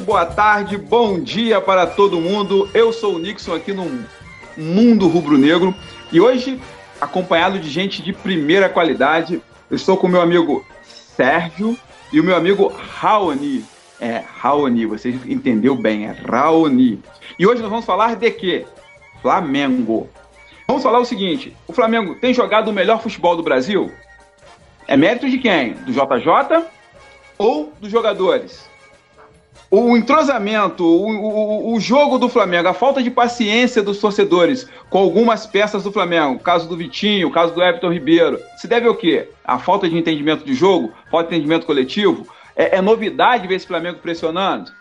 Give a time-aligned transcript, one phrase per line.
[0.00, 2.68] noite, boa tarde, bom dia para todo mundo.
[2.72, 4.04] Eu sou o Nixon aqui no
[4.56, 5.74] Mundo Rubro Negro
[6.12, 6.60] e hoje,
[7.00, 11.76] acompanhado de gente de primeira qualidade, eu estou com meu amigo Sérgio
[12.12, 13.64] e o meu amigo Raoni.
[14.00, 17.00] É, Raoni, você entendeu bem, é Raoni.
[17.38, 18.66] E hoje nós vamos falar de quê?
[19.20, 20.08] Flamengo.
[20.66, 23.92] Vamos falar o seguinte: o Flamengo tem jogado o melhor futebol do Brasil?
[24.86, 25.74] É mérito de quem?
[25.74, 26.64] Do JJ
[27.38, 28.69] ou dos jogadores?
[29.70, 34.98] O entrosamento, o, o, o, jogo do Flamengo, a falta de paciência dos torcedores com
[34.98, 38.88] algumas peças do Flamengo, o caso do Vitinho, o caso do Everton Ribeiro, se deve
[38.88, 39.28] ao quê?
[39.44, 42.26] A falta de entendimento de jogo, falta de entendimento coletivo?
[42.56, 44.72] É, é novidade ver esse Flamengo pressionando?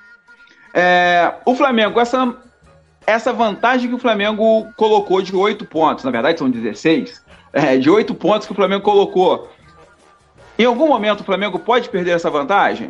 [0.73, 2.35] É, o Flamengo, essa,
[3.05, 7.23] essa vantagem que o Flamengo colocou de oito pontos, na verdade são 16,
[7.53, 9.51] é, de oito pontos que o Flamengo colocou,
[10.57, 12.89] em algum momento o Flamengo pode perder essa vantagem?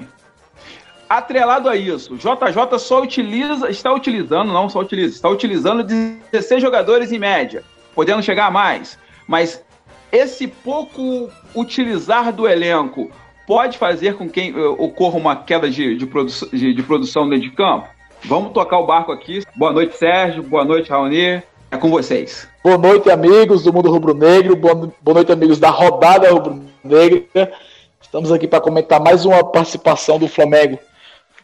[1.09, 7.11] Atrelado a isso, JJ só utiliza, está utilizando, não só utiliza, está utilizando 16 jogadores
[7.11, 7.63] em média,
[7.95, 8.95] podendo chegar a mais.
[9.27, 9.63] Mas
[10.11, 13.09] esse pouco utilizar do elenco
[13.47, 17.49] pode fazer com que uh, ocorra uma queda de, de, produ de, de produção dentro
[17.49, 17.87] de campo?
[18.25, 19.41] Vamos tocar o barco aqui.
[19.55, 20.43] Boa noite, Sérgio.
[20.43, 21.41] Boa noite, Raoni.
[21.71, 22.47] É com vocês.
[22.63, 24.55] Boa noite, amigos do Mundo Rubro Negro.
[24.55, 27.51] Boa, boa noite, amigos da Rodada Rubro Negra.
[27.99, 30.77] Estamos aqui para comentar mais uma participação do Flamengo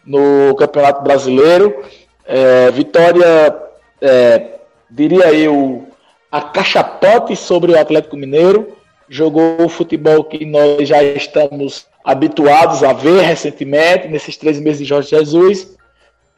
[0.06, 1.84] no Campeonato Brasileiro.
[2.26, 3.56] É, vitória,
[4.02, 5.88] é, diria eu,
[6.32, 8.76] a cachapote sobre o Atlético Mineiro.
[9.08, 14.86] Jogou o futebol que nós já estamos habituados a ver recentemente, nesses três meses de
[14.86, 15.76] Jorge Jesus.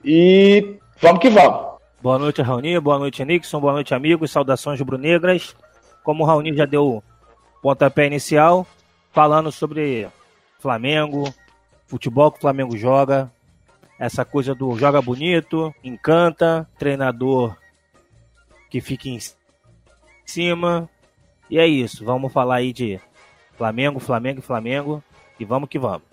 [0.03, 1.67] E vamos que vamos.
[2.01, 2.79] Boa noite, Raoni.
[2.79, 3.59] Boa noite, Nixon.
[3.59, 4.31] Boa noite, amigos.
[4.31, 5.55] Saudações rubro-negras.
[6.03, 7.03] Como o Raoni já deu
[7.61, 8.65] pontapé inicial,
[9.11, 10.07] falando sobre
[10.59, 11.33] Flamengo,
[11.87, 13.31] futebol que o Flamengo joga,
[13.99, 17.55] essa coisa do joga bonito, encanta, treinador
[18.69, 19.19] que fica em
[20.25, 20.89] cima.
[21.49, 22.99] E é isso, vamos falar aí de
[23.57, 25.03] Flamengo, Flamengo e Flamengo.
[25.39, 26.03] E vamos que vamos.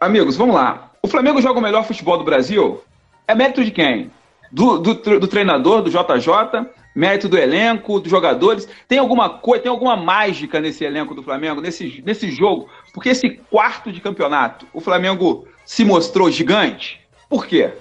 [0.00, 0.92] Amigos, vamos lá.
[1.02, 2.82] O Flamengo joga o melhor futebol do Brasil?
[3.26, 4.10] É mérito de quem?
[4.52, 6.70] Do, do, do treinador, do JJ?
[6.94, 8.68] Mérito do elenco, dos jogadores?
[8.86, 12.68] Tem alguma coisa, tem alguma mágica nesse elenco do Flamengo, nesse, nesse jogo?
[12.92, 17.00] Porque esse quarto de campeonato, o Flamengo se mostrou gigante?
[17.28, 17.72] Por quê?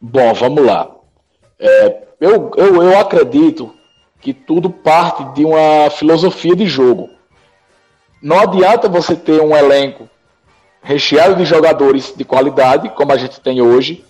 [0.00, 0.90] Bom, vamos lá.
[1.58, 3.74] É, eu, eu, eu acredito
[4.20, 7.08] que tudo parte de uma filosofia de jogo.
[8.20, 10.08] Não adianta você ter um elenco
[10.82, 14.04] recheado de jogadores de qualidade, como a gente tem hoje,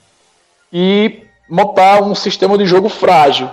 [0.73, 3.51] e montar um sistema de jogo frágil.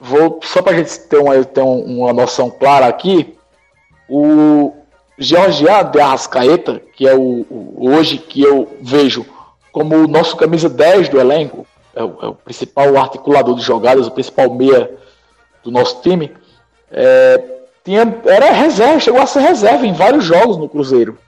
[0.00, 3.36] Vou, só para a gente ter uma, ter uma noção clara aqui,
[4.08, 4.74] o,
[5.22, 9.26] Georgiano de Arrascaeta, que é o, o, hoje que eu vejo
[9.70, 14.06] como o nosso camisa 10 do elenco, é o, é o, principal articulador de jogadas,
[14.06, 14.90] o principal meia
[15.62, 16.32] do nosso time,
[16.90, 17.44] é,
[17.84, 21.18] tinha, era reserva, chegou a ser reserva em vários jogos no Cruzeiro,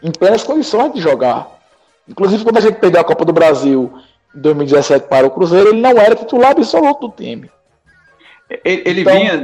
[0.00, 1.58] em plenas condições de jogar.
[2.06, 3.92] Inclusive, quando a gente perdeu a Copa do Brasil
[4.32, 7.50] em 2017 para o Cruzeiro, ele não era titular absoluto do time.
[8.64, 9.42] Ele, ele então, vinha,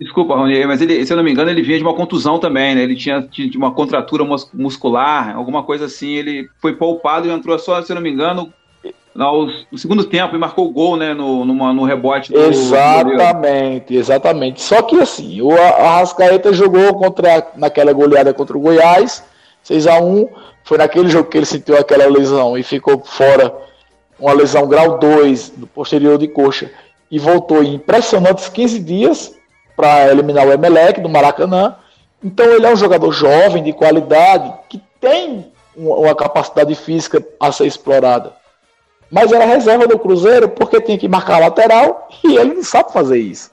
[0.00, 2.76] desculpa, Rony, mas ele, se eu não me engano, ele vinha de uma contusão também,
[2.76, 2.82] né?
[2.82, 4.24] Ele tinha de uma contratura
[4.54, 6.14] muscular, alguma coisa assim.
[6.14, 8.52] Ele foi poupado e entrou só, se eu não me engano,
[9.16, 11.12] no, segundo tempo e marcou o gol, né?
[11.12, 12.32] No, numa, no rebote.
[12.32, 14.62] Do, exatamente, do exatamente.
[14.62, 19.24] Só que assim, o Arrascaeta jogou contra, naquela goleada contra o Goiás,
[19.64, 20.28] 6 a 1
[20.62, 23.52] Foi naquele jogo que ele sentiu aquela lesão e ficou fora,
[24.20, 26.70] uma lesão grau 2 do posterior de coxa
[27.10, 29.34] e voltou em impressionantes 15 dias
[29.76, 31.76] para eliminar o Emelec do Maracanã.
[32.22, 37.66] Então ele é um jogador jovem, de qualidade, que tem uma capacidade física a ser
[37.66, 38.32] explorada.
[39.10, 42.92] Mas era reserva do Cruzeiro porque tinha que marcar a lateral e ele não sabe
[42.92, 43.50] fazer isso.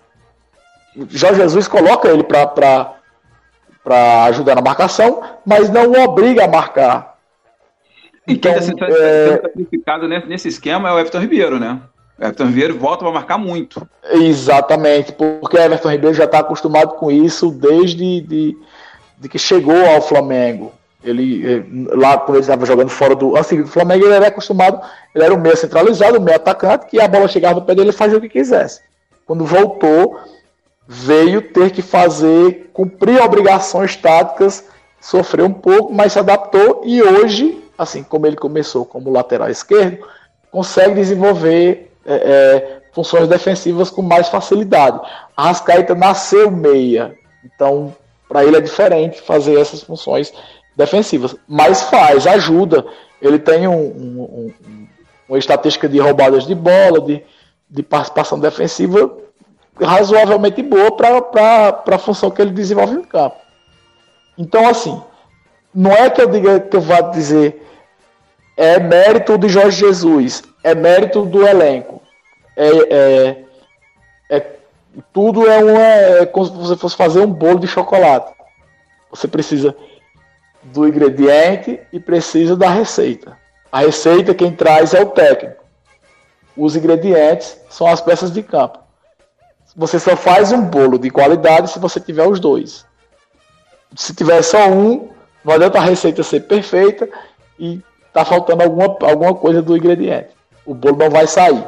[1.10, 2.96] Jorge Jesus coloca ele para
[4.26, 7.18] ajudar na marcação, mas não o obriga a marcar.
[8.28, 9.42] E então, quem está sendo é...
[9.42, 11.82] sacrificado nesse esquema é o Everton Ribeiro, né?
[12.24, 13.86] Everton Ribeiro volta para marcar muito.
[14.12, 18.58] Exatamente, porque Everton Ribeiro já está acostumado com isso desde de,
[19.18, 20.72] de que chegou ao Flamengo.
[21.04, 21.64] Ele eh,
[21.98, 24.80] lá quando ele estava jogando fora do assim, Flamengo, ele era acostumado,
[25.14, 27.90] ele era o meio centralizado, o meio atacante, que a bola chegava no pé dele,
[27.90, 28.80] ele fazia o que quisesse.
[29.26, 30.18] Quando voltou,
[30.88, 34.66] veio ter que fazer, cumprir obrigações táticas,
[35.02, 40.06] sofreu um pouco, mas se adaptou e hoje, assim como ele começou como lateral esquerdo,
[40.50, 45.00] consegue desenvolver é, é, funções defensivas com mais facilidade.
[45.36, 47.96] A Rascaeta nasceu meia, então
[48.28, 50.34] para ele é diferente fazer essas funções
[50.76, 52.86] defensivas, mas faz, ajuda.
[53.22, 54.88] ele tem um, um, um,
[55.30, 57.24] uma estatística de roubadas de bola, de,
[57.70, 59.24] de participação defensiva
[59.82, 63.36] razoavelmente boa para a função que ele desenvolve no campo.
[64.38, 65.02] Então, assim,
[65.74, 67.63] não é que eu diga que eu vá dizer
[68.56, 72.02] é mérito de Jorge Jesus, é mérito do elenco.
[72.56, 73.44] É, é,
[74.30, 74.52] é
[75.12, 75.82] tudo é uma.
[75.82, 78.32] É como se você fosse fazer um bolo de chocolate.
[79.10, 79.76] Você precisa
[80.64, 83.38] do ingrediente e precisa da receita.
[83.72, 85.64] A receita quem traz é o técnico.
[86.56, 88.80] Os ingredientes são as peças de campo.
[89.76, 92.86] Você só faz um bolo de qualidade se você tiver os dois.
[93.96, 95.10] Se tiver só um,
[95.44, 97.10] não adianta a receita ser perfeita
[97.60, 97.82] e
[98.14, 100.30] tá faltando alguma, alguma coisa do ingrediente.
[100.66, 101.66] O bolo não vai sair.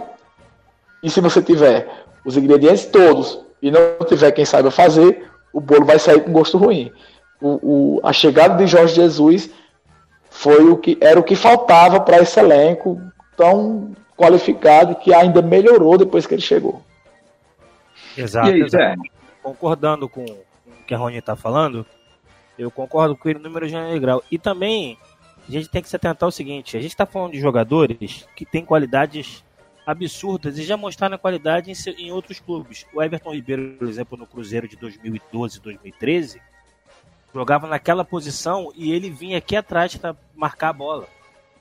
[1.01, 5.85] E se você tiver os ingredientes todos e não tiver quem saiba fazer, o bolo
[5.85, 6.91] vai sair com gosto ruim.
[7.41, 9.49] O, o, a chegada de Jorge Jesus
[10.29, 13.01] foi o que era o que faltava para esse elenco
[13.35, 16.81] tão qualificado que ainda melhorou depois que ele chegou.
[18.17, 18.49] Exato.
[18.49, 19.01] Aí, exato.
[19.41, 20.37] Concordando com o
[20.87, 21.85] que a Rony está falando,
[22.57, 24.23] eu concordo com ele no número de grau.
[24.31, 24.97] E também
[25.47, 28.45] a gente tem que se atentar ao seguinte: a gente está falando de jogadores que
[28.45, 29.43] têm qualidades
[29.85, 32.85] absurdas e já mostraram a qualidade em, em, outros clubes.
[32.93, 36.41] O Everton Ribeiro, por exemplo, no Cruzeiro de 2012 e 2013,
[37.33, 41.07] jogava naquela posição e ele vinha aqui atrás para marcar a bola.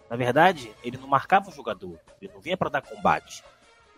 [0.09, 3.43] Na verdade, ele não marcava o jogador, ele não vinha para dar combate,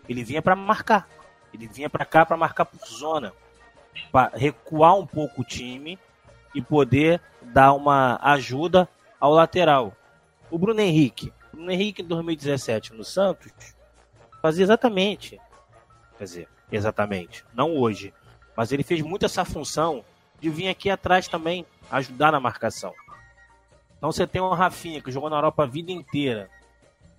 [0.09, 1.07] ele vinha para marcar.
[1.53, 3.33] Ele vinha para cá para marcar por zona,
[4.11, 5.97] para recuar um pouco o time
[6.53, 8.87] e poder dar uma ajuda
[9.19, 9.95] ao lateral.
[10.49, 13.51] O Bruno Henrique, o Bruno Henrique em 2017 no Santos
[14.41, 15.39] fazia exatamente,
[16.17, 18.13] quer dizer, exatamente, não hoje,
[18.55, 20.03] mas ele fez muito essa função
[20.39, 22.93] de vir aqui atrás também ajudar na marcação.
[23.97, 26.49] Então você tem o Rafinha que jogou na Europa a vida inteira.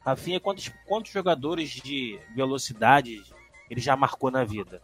[0.05, 3.23] Rafinha, quantos, quantos jogadores de velocidade
[3.69, 4.81] ele já marcou na vida?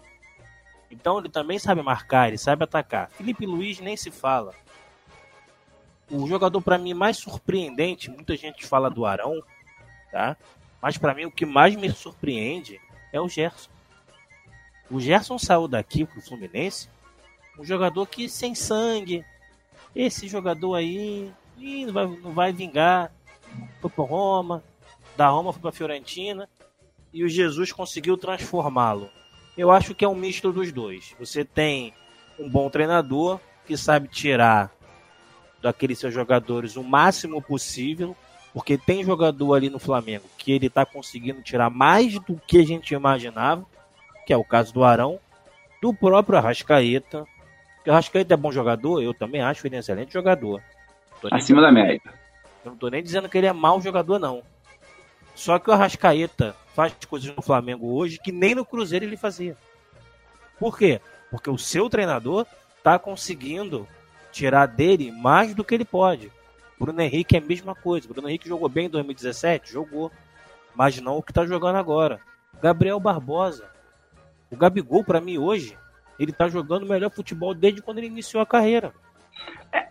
[0.90, 3.11] Então ele também sabe marcar, ele sabe atacar.
[3.11, 4.55] Felipe Luiz nem se fala.
[6.11, 9.43] O jogador para mim mais surpreendente, muita gente fala do Arão,
[10.11, 10.37] tá?
[10.81, 12.81] Mas para mim o que mais me surpreende
[13.12, 13.71] é o Gerson.
[14.91, 16.89] O Gerson saiu daqui pro Fluminense,
[17.59, 19.25] um jogador que sem sangue.
[19.95, 23.11] Esse jogador aí não, vai, não vai vingar.
[23.81, 24.62] Foi pro Roma,
[25.17, 26.49] da Roma foi pra Fiorentina
[27.12, 29.09] e o Jesus conseguiu transformá-lo.
[29.57, 31.15] Eu acho que é um misto dos dois.
[31.19, 31.95] Você tem
[32.38, 34.74] um bom treinador que sabe tirar
[35.64, 38.14] daqueles seus jogadores o máximo possível
[38.52, 42.64] porque tem jogador ali no Flamengo que ele tá conseguindo tirar mais do que a
[42.64, 43.66] gente imaginava,
[44.26, 45.18] que é o caso do Arão,
[45.83, 47.26] do próprio Arrascaeta.
[47.85, 50.62] O Arrascaeta é bom jogador, eu também acho ele um excelente jogador.
[51.33, 52.12] Acima da média.
[52.64, 54.42] Eu não tô nem dizendo que ele é mau jogador, não.
[55.35, 59.56] Só que o Arrascaeta faz coisas no Flamengo hoje que nem no Cruzeiro ele fazia.
[60.61, 61.00] Por quê?
[61.30, 62.47] Porque o seu treinador
[62.83, 63.88] tá conseguindo
[64.35, 66.31] tirar dele mais do que ele pode.
[66.79, 68.09] Bruno Henrique é a mesma coisa.
[68.09, 69.73] Bruno Henrique jogou bem em 2017?
[69.73, 70.11] Jogou.
[70.75, 72.21] Mas não o que está jogando agora.
[72.61, 73.71] Gabriel Barbosa.
[74.50, 75.79] O Gabigol, para mim, hoje,
[76.19, 78.93] ele está jogando o melhor futebol desde quando ele iniciou a carreira.
[79.73, 79.88] É.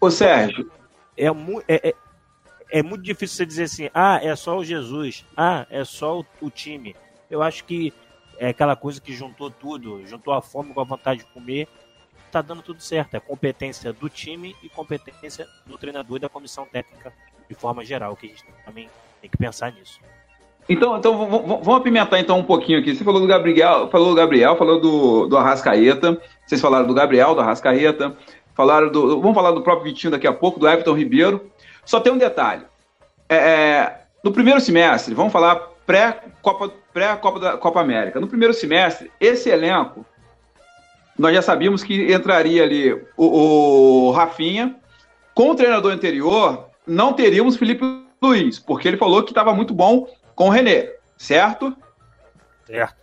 [0.00, 0.70] Ô, Sérgio.
[1.16, 1.94] É, é, é,
[2.70, 6.26] é, muito difícil você dizer assim, ah, é só o Jesus, ah, é só o,
[6.40, 6.96] o time.
[7.30, 7.92] Eu acho que
[8.38, 11.68] é aquela coisa que juntou tudo, juntou a fome com a vontade de comer
[12.36, 13.14] tá dando tudo certo.
[13.14, 17.12] É competência do time e competência do treinador e da comissão técnica
[17.48, 18.90] de forma geral, que a gente também
[19.20, 20.00] tem que pensar nisso.
[20.68, 22.94] Então, então vamos apimentar então um pouquinho aqui.
[22.94, 26.20] Você falou do Gabriel, falou do Gabriel, falou do, do Arrascaeta.
[26.44, 28.16] Vocês falaram do Gabriel, do Arrascaeta.
[28.52, 29.20] Falaram do.
[29.20, 31.50] Vamos falar do próprio Vitinho daqui a pouco, do Everton Ribeiro.
[31.84, 32.64] Só tem um detalhe.
[33.28, 35.54] É, é no primeiro semestre, vamos falar
[35.86, 38.18] pré-Copa pré -Copa da Copa América.
[38.18, 40.04] No primeiro semestre, esse elenco
[41.18, 44.76] nós já sabíamos que entraria ali o, o Rafinha.
[45.34, 47.84] Com o treinador anterior, não teríamos Felipe
[48.22, 51.76] Luiz, porque ele falou que estava muito bom com o René, certo?
[52.66, 52.96] Certo.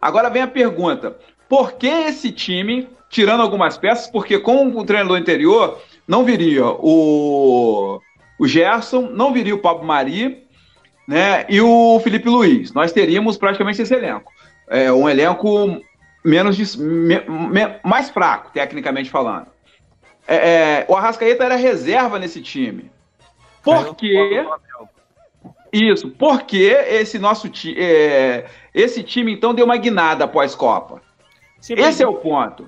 [0.00, 1.16] Agora vem a pergunta:
[1.48, 8.00] por que esse time, tirando algumas peças, porque com o treinador anterior não viria o,
[8.38, 10.44] o Gerson, não viria o Pablo Mari,
[11.08, 11.46] né?
[11.48, 12.72] E o Felipe Luiz.
[12.72, 14.30] Nós teríamos praticamente esse elenco.
[14.68, 15.80] É um elenco
[16.24, 19.46] menos de, me, me, mais fraco, tecnicamente falando.
[20.26, 22.90] É, é, o Arrascaeta era reserva nesse time.
[23.62, 24.44] Por quê?
[25.72, 26.56] Isso, porque
[26.88, 31.02] esse nosso time, é, esse time então deu uma guinada após Copa.
[31.68, 32.66] Esse é o ponto.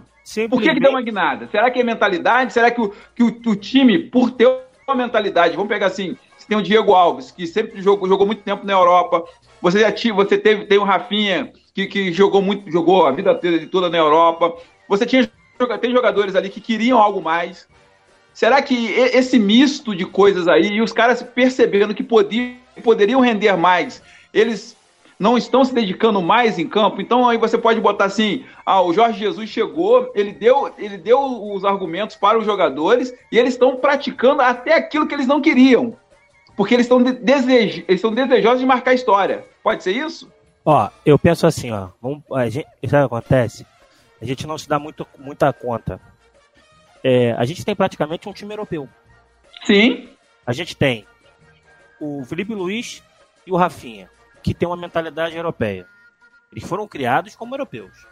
[0.50, 1.46] Por que, que deu uma guinada?
[1.48, 2.52] Será que é mentalidade?
[2.52, 4.48] Será que o, que o, o time, por ter
[4.88, 8.42] uma mentalidade, vamos pegar assim, Você tem o Diego Alves, que sempre jogou, jogou muito
[8.42, 9.24] tempo na Europa.
[9.62, 13.38] Você já você teve, tem o Rafinha, que, que jogou muito, jogou a vida
[13.70, 14.56] toda na Europa.
[14.88, 15.30] Você tinha
[15.78, 17.68] tem jogadores ali que queriam algo mais.
[18.32, 23.56] Será que esse misto de coisas aí e os caras percebendo que podiam, poderiam render
[23.56, 24.02] mais,
[24.32, 24.76] eles
[25.18, 27.00] não estão se dedicando mais em campo?
[27.00, 31.20] Então aí você pode botar assim: ah, o Jorge Jesus chegou, ele deu, ele deu
[31.20, 35.94] os argumentos para os jogadores e eles estão praticando até aquilo que eles não queriam.
[36.56, 39.44] Porque eles estão, desej eles estão desejosos de marcar história.
[39.62, 40.30] Pode ser isso?
[40.68, 41.90] Ó, eu penso assim, ó.
[42.02, 43.64] Vamos, a gente, sabe o que acontece?
[44.20, 46.00] A gente não se dá muito, muita conta.
[47.04, 48.88] É, a gente tem praticamente um time europeu.
[49.64, 50.08] Sim.
[50.44, 51.06] A gente tem
[52.00, 53.00] o Felipe Luiz
[53.46, 54.10] e o Rafinha,
[54.42, 55.86] que tem uma mentalidade europeia.
[56.50, 58.04] Eles foram criados como europeus.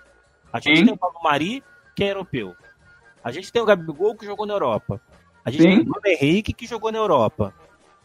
[0.53, 0.85] A gente Sim.
[0.85, 1.61] tem o Paulo Mari,
[1.97, 2.55] que é europeu.
[3.25, 5.01] A gente tem o Gabigol, que jogou na Europa.
[5.45, 5.71] A gente Sim.
[5.71, 7.53] tem o Bruno Henrique, que jogou na Europa.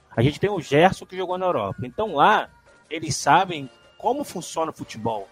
[0.09, 1.85] A gente tem o Gerson, que jogou na Europa.
[1.85, 2.49] Então lá,
[2.89, 5.27] eles sabem como funciona o futebol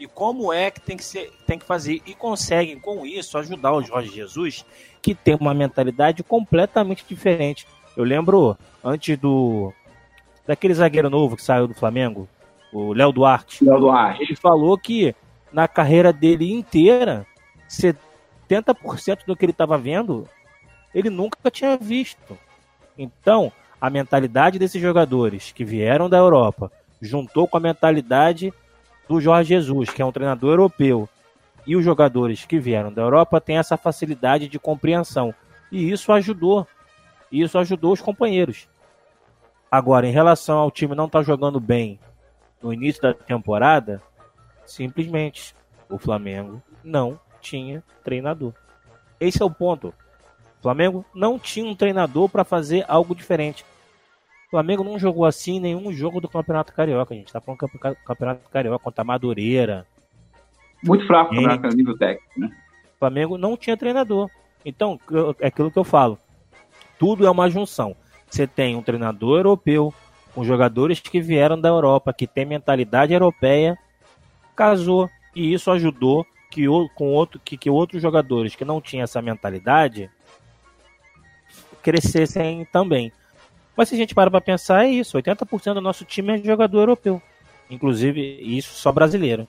[0.00, 2.00] e como é que tem que, ser, tem que fazer.
[2.06, 4.64] E conseguem, com isso, ajudar o Jorge Jesus,
[5.02, 7.66] que tem uma mentalidade completamente diferente.
[7.96, 9.72] Eu lembro, antes do.
[10.46, 12.28] daquele zagueiro novo que saiu do Flamengo,
[12.72, 13.64] o Léo Duarte.
[13.64, 14.22] Léo Duarte.
[14.22, 15.14] Ele falou que
[15.52, 17.26] na carreira dele inteira,
[17.68, 20.28] 70% do que ele estava vendo,
[20.94, 22.38] ele nunca tinha visto.
[22.96, 26.70] Então, a mentalidade desses jogadores que vieram da Europa
[27.00, 28.52] juntou com a mentalidade
[29.08, 31.08] do Jorge Jesus, que é um treinador europeu,
[31.66, 35.34] e os jogadores que vieram da Europa têm essa facilidade de compreensão.
[35.70, 36.66] E isso ajudou.
[37.30, 38.68] Isso ajudou os companheiros.
[39.70, 42.00] Agora, em relação ao time não estar tá jogando bem
[42.62, 44.02] no início da temporada,
[44.64, 45.54] simplesmente
[45.88, 48.54] o Flamengo não tinha treinador.
[49.20, 49.88] Esse é o ponto.
[50.58, 53.64] O Flamengo não tinha um treinador para fazer algo diferente.
[54.48, 57.12] O Flamengo não jogou assim em nenhum jogo do Campeonato Carioca.
[57.12, 59.86] A gente tá falando do Campeonato Carioca contra a Madureira.
[60.82, 62.50] Muito fraco né, a nível técnico, né?
[62.96, 64.30] O Flamengo não tinha treinador.
[64.64, 64.98] Então,
[65.38, 66.18] é aquilo que eu falo.
[66.98, 67.94] Tudo é uma junção.
[68.30, 69.92] Você tem um treinador europeu,
[70.34, 73.76] com jogadores que vieram da Europa, que tem mentalidade europeia,
[74.56, 75.10] casou.
[75.36, 76.64] E isso ajudou que,
[76.94, 80.10] com outro, que, que outros jogadores que não tinham essa mentalidade
[81.82, 83.12] crescessem também.
[83.78, 86.80] Mas se a gente para para pensar, é isso: 80% do nosso time é jogador
[86.80, 87.22] europeu.
[87.70, 89.46] Inclusive, isso só brasileiro.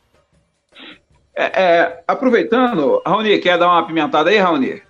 [1.36, 4.84] É, é, aproveitando, Raoni, quer dar uma pimentada aí, Raoni?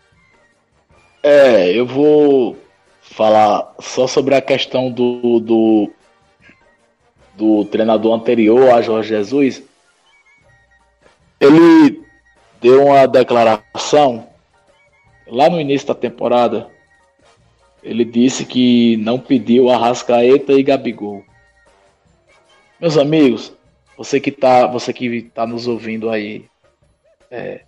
[1.23, 2.57] É, eu vou
[3.01, 5.91] falar só sobre a questão do, do,
[7.35, 9.63] do treinador anterior a Jorge Jesus.
[11.39, 12.03] Ele
[12.59, 14.27] deu uma declaração
[15.25, 16.69] lá no início da temporada
[17.83, 21.23] ele disse que não pediu Arrascaeta e Gabigol.
[22.79, 23.53] Meus amigos,
[23.97, 26.45] você que está você que tá nos ouvindo aí,
[27.29, 27.61] é,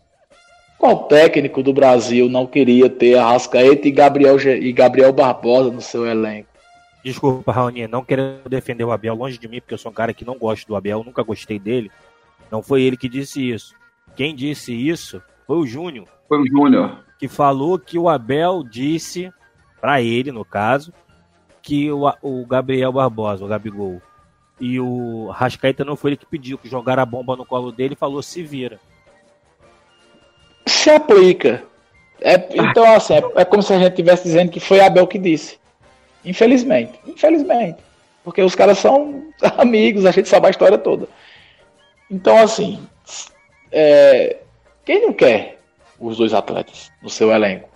[0.78, 6.06] qual técnico do Brasil não queria ter Arrascaeta e Gabriel, e Gabriel Barbosa no seu
[6.06, 6.50] elenco?
[7.04, 10.14] Desculpa, Raoni, não quero defender o Abel longe de mim, porque eu sou um cara
[10.14, 11.92] que não gosta do Abel, nunca gostei dele.
[12.52, 13.76] Não foi ele que disse isso.
[14.16, 16.08] Quem disse isso foi o Júnior.
[16.28, 17.04] Foi o Júnior.
[17.18, 19.32] Que falou que o Abel disse
[19.82, 20.94] para ele, no caso,
[21.62, 24.00] que o, o Gabriel Barbosa, o Gabigol,
[24.60, 27.96] e o Rascaeta não foi ele que pediu, que jogaram a bomba no colo dele
[27.96, 28.80] e falou se vira.
[30.68, 31.64] Se aplica.
[32.22, 35.18] É, então, assim, é, é, como se a gente estivesse dizendo que foi Abel que
[35.18, 35.60] disse.
[36.24, 37.00] Infelizmente.
[37.08, 37.80] Infelizmente.
[38.24, 39.26] Porque os caras são
[39.58, 41.08] amigos, a gente sabe a história toda.
[42.10, 42.80] Então, assim,
[43.72, 44.38] é,
[44.86, 45.60] quem não quer
[46.00, 47.71] os dois atletas no seu elenco?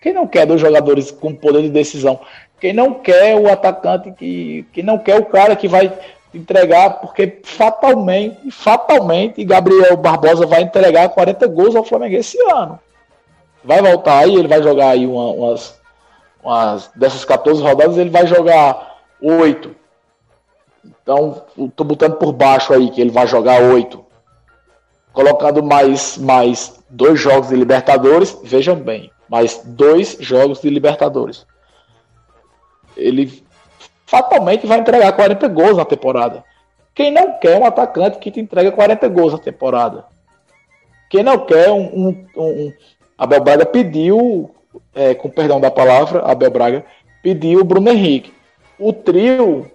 [0.00, 2.20] Quem não quer dois jogadores com poder de decisão?
[2.60, 4.66] Quem não quer o atacante que.
[4.72, 5.92] Quem não quer o cara que vai
[6.32, 12.78] entregar, porque fatalmente, fatalmente, Gabriel Barbosa vai entregar 40 gols ao Flamengo esse ano.
[13.64, 15.80] Vai voltar aí, ele vai jogar aí uma, umas,
[16.42, 16.90] umas.
[16.94, 19.74] Dessas 14 rodadas, ele vai jogar 8.
[20.84, 21.42] Então,
[21.74, 24.04] tô botando por baixo aí que ele vai jogar 8.
[25.12, 31.46] Colocando mais, mais dois jogos de Libertadores, vejam bem mais dois jogos de Libertadores.
[32.96, 33.44] Ele
[34.06, 36.44] fatalmente vai entregar 40 gols na temporada.
[36.94, 40.06] Quem não quer um atacante que te entrega 40 gols na temporada?
[41.10, 42.08] Quem não quer um.
[42.08, 42.72] um, um
[43.18, 44.50] Abel Braga pediu,
[44.94, 46.84] é, com perdão da palavra, Abel Braga
[47.22, 48.32] pediu o Bruno Henrique.
[48.78, 49.70] O trio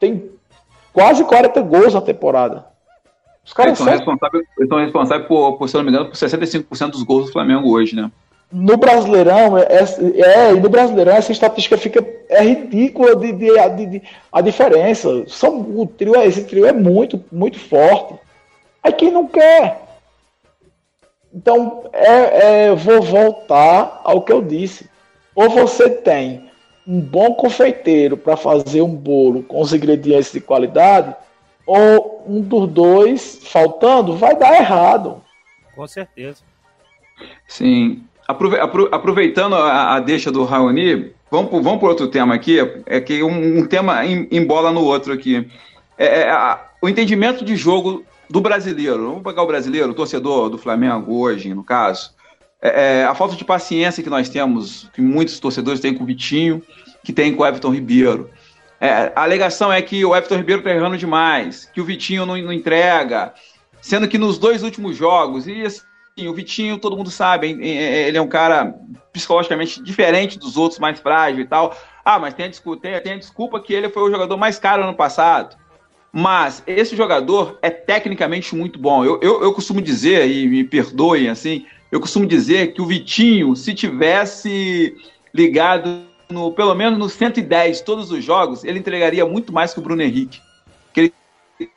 [0.00, 0.30] tem
[0.92, 2.66] quase 40 gols na temporada.
[3.44, 6.14] Os caras eles são, responsáveis, eles são responsáveis por, por, se não me engano, por
[6.14, 8.10] 65% dos gols do Flamengo hoje, né?
[8.50, 13.86] No Brasileirão, é, é, é, no Brasileirão essa estatística fica é ridícula de, de, de,
[13.86, 14.02] de
[14.32, 15.24] a diferença.
[15.26, 18.14] São, o trio, esse trio é muito, muito forte.
[18.82, 19.82] Aí quem não quer?
[21.32, 24.88] Então, é, é, vou voltar ao que eu disse.
[25.34, 26.48] Ou você tem
[26.86, 31.14] um bom confeiteiro para fazer um bolo com os ingredientes de qualidade,
[31.66, 35.22] ou um dos dois faltando, vai dar errado.
[35.76, 36.42] Com certeza.
[37.46, 38.07] Sim.
[38.28, 43.60] Aproveitando a, a deixa do Raoni, vamos, vamos para outro tema aqui, é que um,
[43.60, 45.48] um tema embola no outro aqui.
[45.96, 49.08] É, é a, o entendimento de jogo do brasileiro.
[49.08, 52.12] Vamos pegar o brasileiro, o torcedor do Flamengo hoje, no caso.
[52.60, 56.06] É, é, a falta de paciência que nós temos, que muitos torcedores têm com o
[56.06, 56.62] Vitinho,
[57.02, 58.28] que tem com o Everton Ribeiro.
[58.80, 62.36] É, a alegação é que o Everton Ribeiro está errando demais, que o Vitinho não,
[62.36, 63.32] não, entrega,
[63.80, 65.62] sendo que nos dois últimos jogos, e
[66.26, 68.74] o Vitinho, todo mundo sabe, ele é um cara
[69.12, 71.76] psicologicamente diferente dos outros, mais frágil e tal.
[72.04, 74.58] Ah, mas tem a, desculpa, tem, tem a desculpa que ele foi o jogador mais
[74.58, 75.56] caro ano passado.
[76.12, 79.04] Mas esse jogador é tecnicamente muito bom.
[79.04, 83.54] Eu, eu, eu costumo dizer, e me perdoem assim, eu costumo dizer que o Vitinho,
[83.54, 84.96] se tivesse
[85.34, 89.82] ligado no, pelo menos no 110 todos os jogos, ele entregaria muito mais que o
[89.82, 90.40] Bruno Henrique.
[90.92, 91.12] Que
[91.58, 91.70] ele,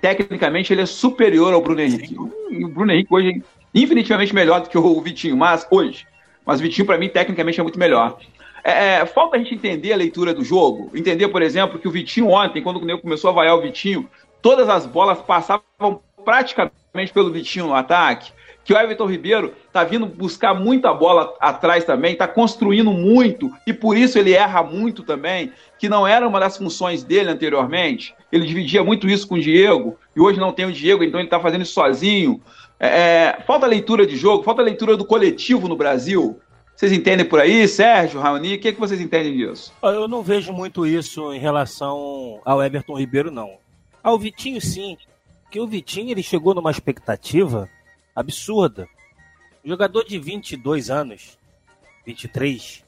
[0.00, 2.16] tecnicamente ele é superior ao Bruno Henrique.
[2.18, 6.06] O Bruno Henrique hoje é infinitivamente melhor do que o Vitinho, mas hoje.
[6.44, 8.18] Mas o Vitinho, para mim, tecnicamente é muito melhor.
[8.64, 10.90] É, é, falta a gente entender a leitura do jogo.
[10.94, 14.08] Entender, por exemplo, que o Vitinho ontem, quando o Nego começou a vaiar o Vitinho,
[14.40, 18.32] todas as bolas passavam praticamente pelo Vitinho no ataque.
[18.64, 23.72] Que o Everton Ribeiro tá vindo buscar muita bola atrás também, tá construindo muito e
[23.72, 28.12] por isso ele erra muito também, que não era uma das funções dele anteriormente.
[28.32, 31.28] Ele dividia muito isso com o Diego e hoje não tem o Diego, então ele
[31.28, 32.40] tá fazendo isso sozinho.
[32.78, 36.40] É, é falta leitura de jogo, falta leitura do coletivo no Brasil.
[36.74, 38.54] Vocês entendem por aí, Sérgio, Raoni?
[38.54, 39.72] O que, é que vocês entendem disso?
[39.82, 43.56] Eu não vejo muito isso em relação ao Everton Ribeiro, não.
[44.02, 44.98] Ao Vitinho, sim.
[45.50, 47.66] Que o Vitinho ele chegou numa expectativa
[48.14, 48.86] absurda.
[49.64, 51.38] Um jogador de 22 anos,
[52.04, 52.84] 23,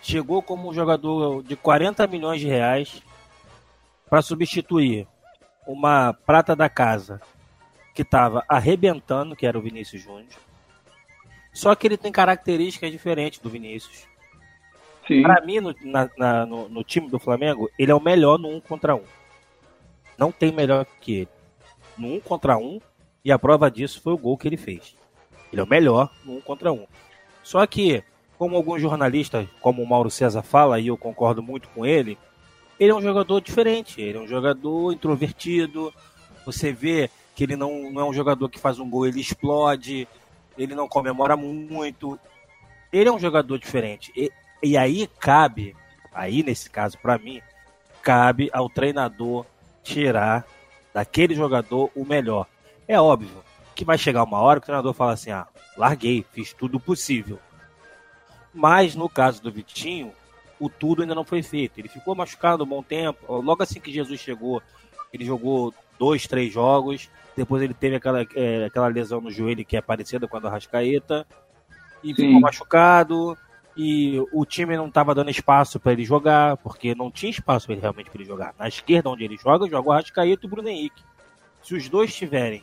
[0.00, 3.02] chegou como um jogador de 40 milhões de reais
[4.08, 5.06] para substituir
[5.66, 7.20] uma prata da casa
[7.96, 10.46] que estava arrebentando, que era o Vinícius Júnior
[11.56, 14.06] só que ele tem características diferentes do Vinícius.
[15.22, 18.50] Para mim, no, na, na, no, no, time do Flamengo, ele é o melhor no
[18.50, 19.00] 1 contra 1.
[20.18, 21.28] Não tem melhor que ele.
[21.96, 22.78] No 1 contra 1,
[23.24, 24.94] e a prova disso foi o gol que ele fez.
[25.50, 26.86] Ele é o melhor no 1 contra 1.
[27.42, 28.04] Só que,
[28.36, 32.18] como alguns jornalistas, como o Mauro César fala, e eu concordo muito com ele,
[32.78, 34.02] ele é um jogador diferente.
[34.02, 35.90] Ele é um jogador introvertido.
[36.44, 40.08] Você vê que ele não, não é um jogador que faz um gol, ele explode
[40.56, 42.18] ele não comemora muito.
[42.92, 44.12] Ele é um jogador diferente.
[44.16, 45.76] E, e aí cabe,
[46.12, 47.40] aí nesse caso, para mim,
[48.02, 49.44] cabe ao treinador
[49.82, 50.46] tirar
[50.94, 52.46] daquele jogador o melhor.
[52.88, 53.44] É óbvio
[53.74, 55.46] que vai chegar uma hora que o treinador fala assim: ah,
[55.76, 57.38] larguei, fiz tudo possível.
[58.54, 60.12] Mas no caso do Vitinho,
[60.58, 61.78] o tudo ainda não foi feito.
[61.78, 63.40] Ele ficou machucado um bom tempo.
[63.40, 64.62] Logo assim que Jesus chegou,
[65.12, 67.10] ele jogou dois, três jogos.
[67.36, 70.48] Depois ele teve aquela, é, aquela lesão no joelho que é parecida com a do
[70.48, 71.26] Arrascaeta.
[72.02, 72.26] E Sim.
[72.26, 73.36] ficou machucado.
[73.76, 77.80] E o time não estava dando espaço para ele jogar, porque não tinha espaço ele,
[77.80, 78.54] realmente para ele jogar.
[78.58, 81.02] Na esquerda, onde ele joga, joga o Arrascaeta e o Bruno Henrique.
[81.62, 82.62] Se os dois tiverem,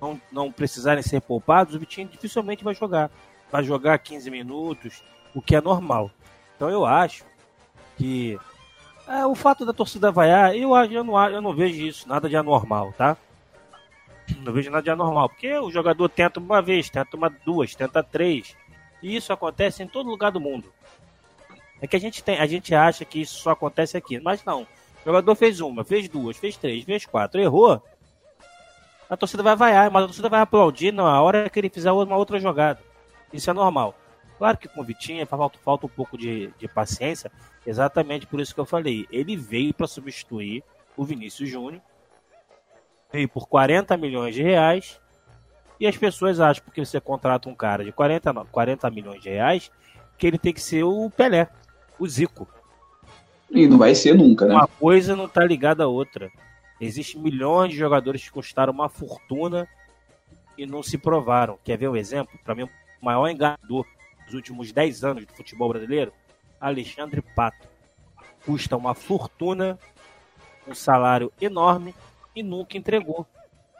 [0.00, 3.10] não, não precisarem ser poupados, o Vitinho dificilmente vai jogar.
[3.50, 5.02] Vai jogar 15 minutos,
[5.34, 6.12] o que é normal.
[6.54, 7.24] Então eu acho
[7.96, 8.38] que
[9.08, 12.36] é, o fato da torcida vaiar, eu, eu, não, eu não vejo isso, nada de
[12.36, 13.16] anormal, tá?
[14.38, 18.02] Não vejo nada de anormal, porque o jogador tenta uma vez, tenta uma duas, tenta
[18.02, 18.56] três.
[19.02, 20.72] E isso acontece em todo lugar do mundo.
[21.80, 24.62] É que a gente tem, a gente acha que isso só acontece aqui, mas não.
[24.62, 27.80] O jogador fez uma, fez duas, fez três, fez quatro, errou.
[29.08, 32.16] A torcida vai vaiar, mas a torcida vai aplaudir na hora que ele fizer uma
[32.16, 32.82] outra jogada.
[33.32, 33.94] Isso é normal.
[34.38, 37.30] Claro que com o Vitinho falta, falta um pouco de, de paciência,
[37.66, 39.06] exatamente por isso que eu falei.
[39.10, 40.62] Ele veio para substituir
[40.96, 41.80] o Vinícius Júnior
[43.12, 45.00] veio por 40 milhões de reais
[45.78, 49.70] e as pessoas acham porque você contrata um cara de 40, 40 milhões de reais
[50.18, 51.48] que ele tem que ser o Pelé,
[51.98, 52.48] o Zico.
[53.50, 54.54] E não vai ser nunca, né?
[54.54, 56.30] Uma coisa não está ligada à outra.
[56.80, 59.68] Existem milhões de jogadores que custaram uma fortuna
[60.56, 61.58] e não se provaram.
[61.62, 62.38] Quer ver um exemplo?
[62.42, 63.86] Para mim, o maior enganador
[64.26, 66.12] dos últimos 10 anos do futebol brasileiro,
[66.60, 67.66] Alexandre Pato.
[68.44, 69.78] Custa uma fortuna,
[70.68, 71.94] um salário enorme
[72.34, 73.26] e nunca entregou.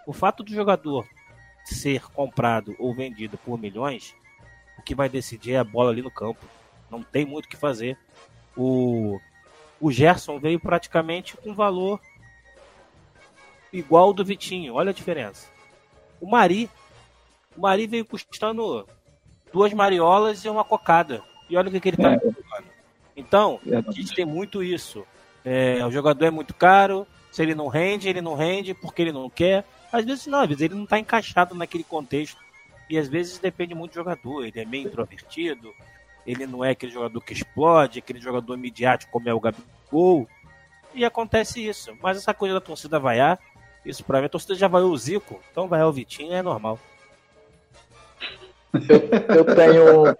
[0.07, 1.07] O fato do jogador
[1.65, 4.15] ser comprado ou vendido por milhões,
[4.87, 6.47] que vai decidir é a bola ali no campo.
[6.89, 7.99] Não tem muito o que fazer.
[8.57, 9.21] O,
[9.81, 12.01] o Gerson veio praticamente com valor
[13.73, 14.75] igual ao do Vitinho.
[14.75, 15.51] Olha a diferença.
[16.21, 16.71] O Mari.
[17.57, 18.89] O Mari veio custando
[19.53, 21.23] duas mariolas e uma cocada.
[21.49, 22.21] E olha o que, que ele tá é.
[23.17, 23.77] Então, é.
[23.77, 25.07] a gente tem muito isso.
[25.45, 27.07] É, o jogador é muito caro.
[27.31, 29.65] Se ele não rende, ele não rende porque ele não quer.
[29.93, 32.41] Às vezes não, às vezes ele não está encaixado naquele contexto.
[32.91, 34.45] E às vezes depende muito do jogador.
[34.45, 35.73] Ele é meio introvertido,
[36.27, 40.29] ele não é aquele jogador que explode, aquele jogador midiático como é o Gabigol.
[40.95, 41.97] E acontece isso.
[42.03, 43.39] Mas essa coisa da torcida vaiar,
[43.85, 46.79] isso pra mim, a torcida já vaiou o Zico, então vaiar o Vitinho é normal.
[48.89, 50.17] Eu, eu tenho.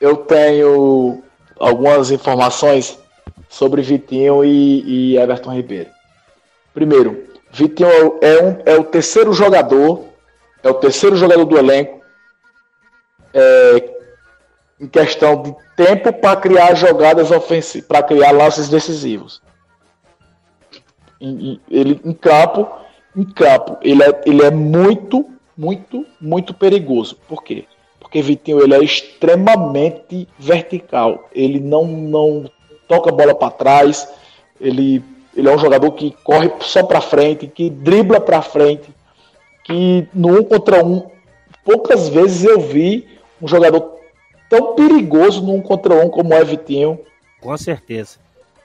[0.00, 1.22] Eu tenho
[1.58, 2.98] algumas informações
[3.48, 5.90] sobre Vitinho e, e Everton Ribeiro.
[6.74, 10.06] Primeiro, Vitinho é, um, é o terceiro jogador,
[10.62, 12.02] é o terceiro jogador do elenco
[13.32, 13.90] é,
[14.80, 19.40] em questão de tempo para criar jogadas ofensivas, para criar lances decisivos.
[21.20, 22.68] Ele em campo,
[23.14, 27.16] em campo, ele é, ele é muito, muito, muito perigoso.
[27.28, 27.66] Por quê?
[28.12, 31.30] Porque Vitinho ele é extremamente vertical.
[31.34, 32.44] Ele não, não
[32.86, 34.06] toca a bola para trás.
[34.60, 35.02] Ele,
[35.34, 38.90] ele é um jogador que corre só para frente, que dribla para frente,
[39.64, 41.06] que no um contra um,
[41.64, 43.08] poucas vezes eu vi
[43.40, 43.94] um jogador
[44.50, 47.00] tão perigoso no um contra um como é Vitinho.
[47.40, 48.18] Com certeza.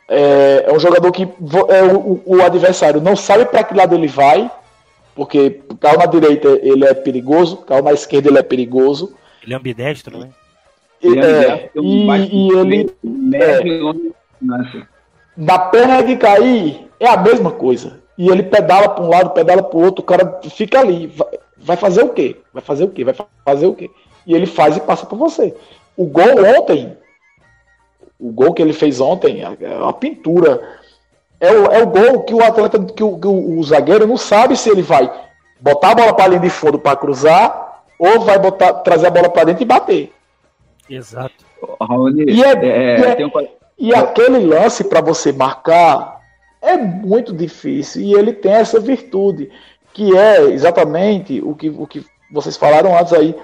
[0.09, 4.07] É, é um jogador que é, o, o adversário não sabe para que lado ele
[4.07, 4.51] vai,
[5.15, 9.15] porque caiu na direita ele é perigoso, caiu na esquerda ele é perigoso.
[9.47, 10.29] Ele é ambidestro, né?
[11.01, 12.93] Ele é, e, e ele.
[13.33, 13.61] É,
[15.37, 18.01] na perna de cair é a mesma coisa.
[18.17, 21.07] E ele pedala para um lado, pedala para o outro, o cara fica ali.
[21.07, 22.35] Vai, vai, fazer o quê?
[22.53, 23.05] Vai fazer o quê?
[23.05, 23.89] Vai fazer o quê?
[24.25, 25.55] E ele faz e passa por você.
[25.95, 26.97] O gol ontem,
[28.19, 30.61] o gol que ele fez ontem, é uma pintura.
[31.39, 34.17] É o, é o gol que o atleta, que o, que o, o zagueiro não
[34.17, 35.09] sabe se ele vai
[35.61, 37.66] botar a bola para a linha de fundo para cruzar
[37.97, 40.13] ou vai botar, trazer a bola para dentro e bater.
[40.89, 41.45] Exato.
[41.81, 43.47] Raoni, e, é, é, e, é, um...
[43.77, 46.21] e aquele lance para você marcar
[46.61, 49.51] é muito difícil e ele tem essa virtude
[49.93, 53.35] que é exatamente o que, o que vocês falaram antes aí.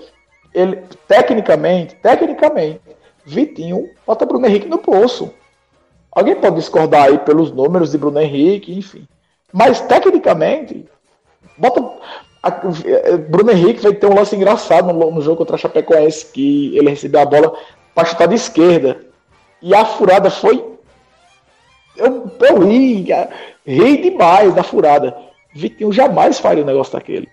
[0.53, 2.81] Ele tecnicamente, tecnicamente,
[3.25, 5.33] Vitinho bota Bruno Henrique no poço.
[6.11, 9.07] Alguém pode discordar aí pelos números de Bruno Henrique, enfim.
[9.51, 10.85] Mas tecnicamente,
[11.57, 11.81] bota
[12.43, 12.49] a,
[12.85, 16.77] é, Bruno Henrique vai ter um lance engraçado no, no jogo contra a Chapecoense, que
[16.77, 17.57] ele recebeu a bola
[17.95, 18.99] para chutar de esquerda.
[19.61, 20.61] E a furada foi.
[21.95, 23.07] Eu, eu ri,
[23.65, 25.15] ri demais da furada.
[25.55, 27.29] Vitinho jamais faria um negócio daquele.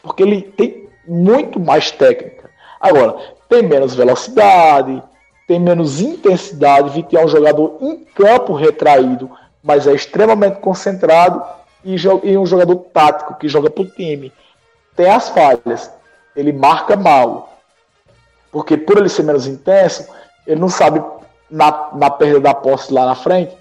[0.00, 2.48] Porque ele tem muito mais técnica.
[2.80, 3.16] Agora,
[3.48, 5.02] tem menos velocidade,
[5.48, 6.90] tem menos intensidade.
[6.90, 9.28] Vitinho é um jogador em campo retraído,
[9.62, 11.42] mas é extremamente concentrado
[11.84, 14.32] e, e um jogador tático que joga para o time
[14.96, 15.90] tem as falhas.
[16.34, 17.58] Ele marca mal.
[18.50, 20.06] Porque por ele ser menos intenso,
[20.46, 21.02] ele não sabe,
[21.50, 23.56] na, na perda da posse lá na frente,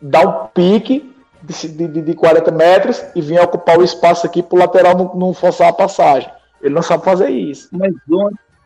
[0.00, 4.56] dar um pique de, de, de 40 metros e vir ocupar o espaço aqui para
[4.56, 6.30] o lateral não, não forçar a passagem.
[6.60, 7.68] Ele não sabe fazer isso.
[7.72, 7.92] Mas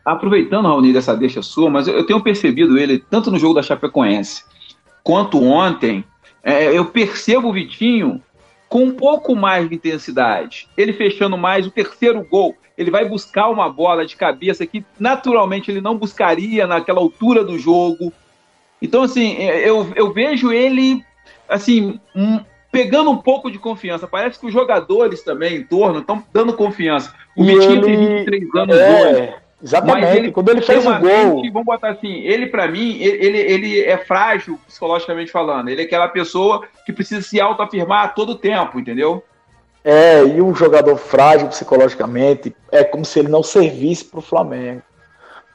[0.05, 4.43] aproveitando, Raoni, dessa deixa sua, mas eu, tenho percebido ele, tanto no jogo da Chapecoense,
[5.03, 6.05] quanto ontem,
[6.41, 8.21] é, eu percebo o Vitinho
[8.69, 10.67] com um pouco mais de intensidade.
[10.77, 15.71] Ele fechando mais o terceiro gol, ele vai buscar uma bola de cabeça que naturalmente
[15.71, 18.13] ele não buscaria naquela altura do jogo.
[18.81, 21.03] Então, assim, é, eu, eu vejo ele,
[21.49, 22.39] assim, um,
[22.71, 24.07] pegando um pouco de confiança.
[24.07, 27.13] Parece que os jogadores também em torno estão dando confiança.
[27.35, 29.01] O Vitinho tem 23 anos é...
[29.01, 29.33] hoje.
[29.61, 30.17] Exatamente.
[30.17, 31.01] Ele Quando ele fez o gol.
[31.01, 35.69] Mente, vamos botar assim, ele para mim, ele, ele é frágil psicologicamente falando.
[35.69, 39.23] Ele é aquela pessoa que precisa se autoafirmar a todo tempo, entendeu?
[39.83, 44.81] É, e um jogador frágil psicologicamente é como se ele não servisse para o Flamengo.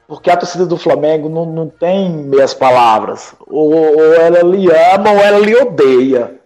[0.08, 3.34] Porque a torcida do Flamengo não, não tem meias palavras.
[3.46, 6.40] Ou, ou ela lhe ama ou ela lhe odeia.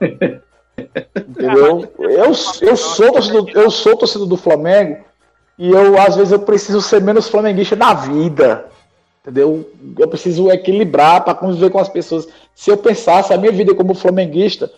[1.16, 1.92] Entendeu?
[1.98, 4.98] Eu, eu, sou torcedor, eu sou torcedor do Flamengo
[5.58, 8.66] e eu, às vezes, eu preciso ser menos flamenguista na vida.
[9.22, 9.68] Entendeu?
[9.98, 12.28] Eu preciso equilibrar para conviver com as pessoas.
[12.54, 14.70] Se eu pensasse a minha vida como flamenguista,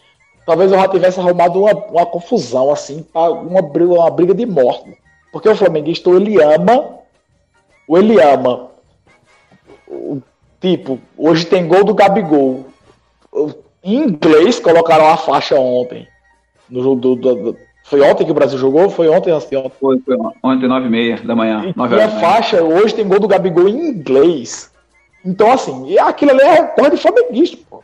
[0.46, 4.96] talvez eu já tivesse arrumado uma, uma confusão, assim, uma uma briga de morte.
[5.32, 7.00] Porque o flamenguista, ou ele ama,
[7.86, 8.70] ou ele ama.
[10.60, 12.66] Tipo, hoje tem gol do Gabigol.
[13.82, 16.08] Em inglês, colocaram a faixa ontem.
[16.70, 19.48] No jogo do, do, do Foi ontem que o Brasil jogou ou foi ontem antes
[19.48, 19.72] de ontem?
[19.80, 21.74] Foi, foi ontem, 9 e meia da manhã.
[21.74, 24.70] E a faixa, hoje tem gol do Gabigol em inglês.
[25.24, 27.82] Então, assim, aquilo ali é coisa de flamenguista, pô.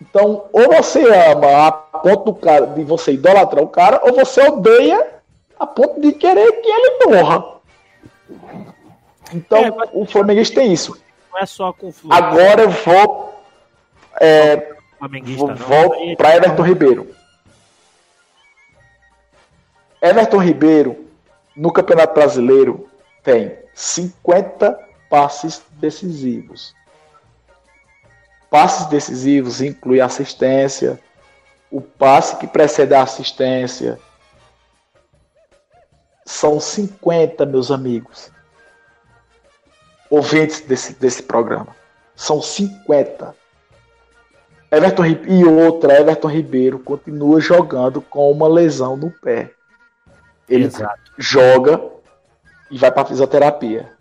[0.00, 4.46] Então, ou você ama a ponto do cara, de você idolatrar o cara, ou você
[4.48, 5.04] odeia
[5.58, 7.44] a ponto de querer que ele morra.
[9.34, 10.96] Então, é, o flamenguista tem isso.
[11.32, 13.34] Não é só com Agora eu vou.
[14.20, 14.72] É,
[15.36, 17.15] vou, vou para Everton Ribeiro.
[20.00, 21.06] Everton Ribeiro,
[21.56, 22.88] no Campeonato Brasileiro,
[23.22, 24.78] tem 50
[25.08, 26.74] passes decisivos.
[28.50, 31.00] Passes decisivos inclui assistência,
[31.70, 33.98] o passe que precede a assistência.
[36.24, 38.30] São 50, meus amigos,
[40.10, 41.74] ouvintes desse, desse programa.
[42.14, 43.34] São 50.
[44.70, 49.55] Everton e outra, Everton Ribeiro continua jogando com uma lesão no pé.
[50.48, 51.12] Ele Exato.
[51.18, 51.80] joga
[52.70, 53.92] e vai para fisioterapia.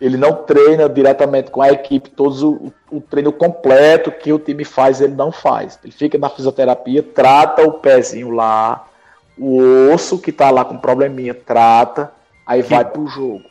[0.00, 4.64] Ele não treina diretamente com a equipe, todos o, o, treino completo que o time
[4.64, 5.78] faz, ele não faz.
[5.82, 8.86] Ele fica na fisioterapia, trata o pezinho lá,
[9.38, 12.12] o osso que tá lá com probleminha, trata,
[12.46, 13.44] aí vai pro jogo.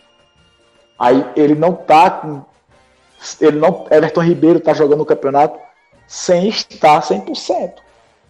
[1.00, 2.44] Aí ele não tá com.
[3.42, 5.60] Ele não, Everton Ribeiro tá jogando o campeonato
[6.08, 7.85] sem estar 100%.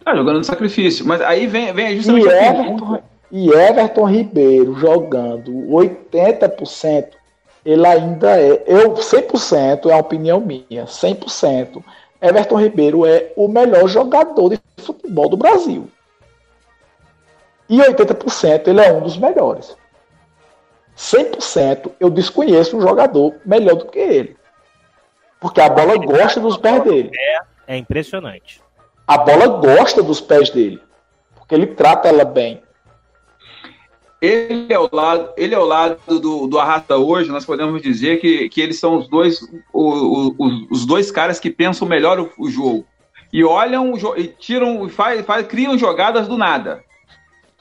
[0.05, 5.51] Tá jogando no sacrifício, mas aí vem, vem justamente e Everton, e Everton Ribeiro jogando
[5.51, 7.07] 80%
[7.65, 11.83] ele ainda é, eu 100%, é a opinião minha, 100%,
[12.21, 15.89] Everton Ribeiro é o melhor jogador de futebol do Brasil.
[17.67, 19.75] E 80% ele é um dos melhores.
[20.95, 24.37] 100% eu desconheço um jogador melhor do que ele.
[25.39, 27.11] Porque a bola gosta dos pés dele.
[27.67, 28.61] É, é impressionante.
[29.07, 30.79] A bola gosta dos pés dele.
[31.35, 32.61] Porque ele trata ela bem.
[34.21, 38.19] Ele é o lado, ele é o lado do, do Arrasta hoje, nós podemos dizer
[38.19, 39.39] que, que eles são os dois,
[39.71, 42.85] o, o, os dois caras que pensam melhor o, o jogo.
[43.31, 46.81] E olham, e tiram, faz, faz, criam jogadas do nada.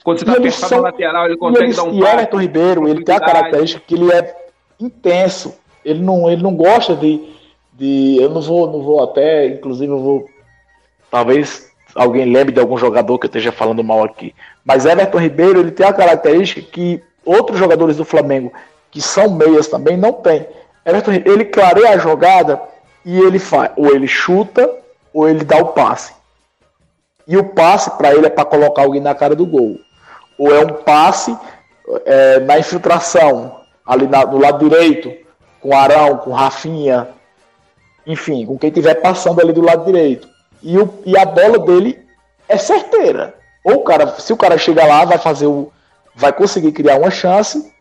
[0.05, 2.89] Quando você está apertado são, na lateral, ele consegue eles, dar um E Everton Ribeiro,
[2.89, 4.37] ele tem a característica que ele é
[4.79, 5.57] intenso.
[5.85, 7.21] Ele não, ele não gosta de,
[7.73, 8.19] de.
[8.21, 10.27] Eu não vou, não vou até, inclusive eu vou.
[11.15, 14.35] Talvez alguém lembre de algum jogador que eu esteja falando mal aqui.
[14.65, 18.53] Mas Everton Ribeiro ele tem a característica que outros jogadores do Flamengo,
[18.91, 20.45] que são meias também, não tem.
[20.85, 22.61] Everton ele clareia a jogada
[23.05, 24.69] e ele faz, ou ele chuta,
[25.13, 26.13] ou ele dá o passe.
[27.29, 29.79] E o passe para ele é para colocar alguém na cara do gol.
[30.37, 31.39] Ou é um passe
[32.07, 35.13] é, na infiltração, ali na, no lado direito,
[35.61, 37.07] com Arão, com Rafinha,
[38.05, 40.34] enfim, com quem estiver passando ali do lado direito
[40.65, 42.03] e, o, e a bola dele
[42.49, 43.35] é certeira.
[43.63, 45.71] Ou o cara, se o cara chega lá, vai fazer o.
[46.15, 47.73] vai conseguir criar uma chance,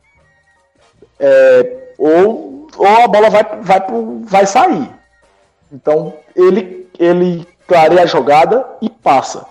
[1.20, 4.90] é, ou, ou a bola vai, vai, pro, vai sair.
[5.72, 9.46] Então ele, ele clareia a jogada e passa.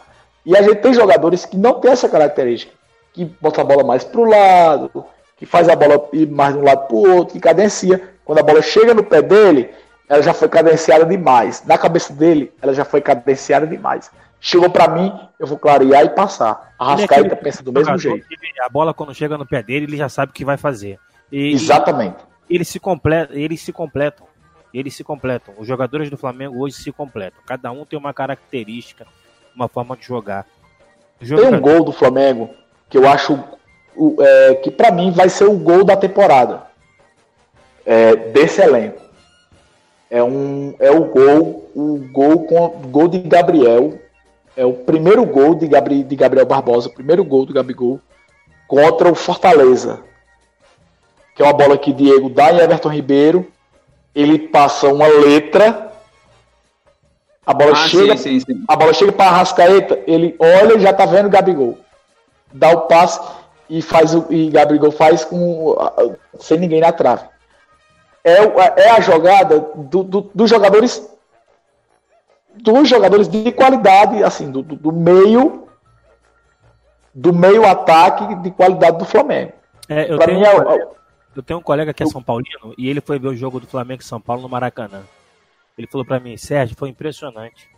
[0.45, 2.73] E a gente tem jogadores que não tem essa característica,
[3.13, 5.05] que bota a bola mais para o lado,
[5.39, 8.01] que faz a bola ir mais de um lado para o outro, que cadencia.
[8.25, 9.71] Quando a bola chega no pé dele,
[10.09, 11.65] ela já foi cadenciada demais.
[11.65, 14.11] Na cabeça dele, ela já foi cadenciada demais.
[14.41, 16.75] Chegou para mim, eu vou clarear e passar.
[16.79, 18.27] A é pensa do mesmo jeito.
[18.61, 20.99] A bola, quando chega no pé dele, ele já sabe o que vai fazer.
[21.31, 22.17] E, Exatamente.
[22.51, 24.27] E eles se completam, eles se completam.
[24.75, 25.55] Eles se completam.
[25.59, 27.41] Os jogadores do Flamengo hoje se completam.
[27.47, 29.07] Cada um tem uma característica,
[29.55, 30.47] uma forma de jogar.
[31.21, 31.51] Jogador...
[31.51, 32.51] Tem um gol do Flamengo
[32.89, 33.39] que eu acho
[34.21, 36.63] é, que para mim vai ser o gol da temporada
[37.85, 39.02] é, desse elenco
[40.13, 43.99] é, um, é o gol, o gol com gol de Gabriel.
[44.55, 47.99] É o primeiro gol de, Gabri, de Gabriel Barbosa, o primeiro gol do Gabigol
[48.69, 50.01] contra o Fortaleza.
[51.35, 53.51] Que é uma bola que Diego dá em Everton Ribeiro.
[54.15, 55.91] Ele passa uma letra.
[57.47, 58.65] A bola ah, chega, sim, sim, sim.
[58.69, 61.79] a bola chega para Arrascaeta, ele olha e já tá vendo o Gabigol.
[62.53, 63.19] Dá o passe
[63.69, 65.75] e faz o e Gabigol faz com
[66.39, 67.33] sem ninguém na trave
[68.25, 71.11] é, é a jogada do, do, dos jogadores
[72.55, 75.67] dos jogadores de qualidade, assim, do, do, meio
[77.15, 79.53] do meio ataque de qualidade do Flamengo.
[79.89, 80.89] É, eu, tenho, mim, é,
[81.35, 83.67] eu tenho um colega que é São Paulino e ele foi ver o jogo do
[83.67, 85.03] Flamengo e São Paulo no Maracanã.
[85.77, 87.69] Ele falou para mim, Sérgio, foi impressionante.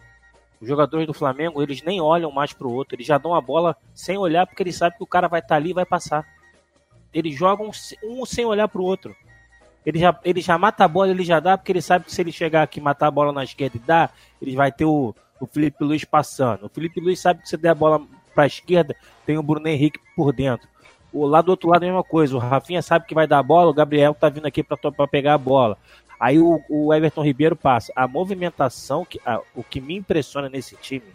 [0.61, 3.77] Os jogadores do Flamengo, eles nem olham mais pro outro, eles já dão a bola
[3.95, 6.27] sem olhar porque eles sabem que o cara vai estar tá ali e vai passar.
[7.13, 7.71] Eles jogam
[8.03, 9.15] um sem olhar pro outro.
[9.85, 12.21] Ele já, ele já mata a bola, ele já dá, porque ele sabe que se
[12.21, 15.47] ele chegar aqui matar a bola na esquerda e dar, ele vai ter o, o
[15.47, 16.67] Felipe Luiz passando.
[16.67, 18.01] O Felipe Luiz sabe que se der a bola
[18.35, 20.69] para a esquerda, tem o Bruno Henrique por dentro.
[21.13, 22.35] O lado do outro lado é a mesma coisa.
[22.35, 25.35] O Rafinha sabe que vai dar a bola, o Gabriel tá vindo aqui para pegar
[25.35, 25.79] a bola.
[26.19, 27.93] Aí o, o, Everton Ribeiro passa.
[27.95, 31.07] A movimentação, que, a, o que me impressiona nesse time,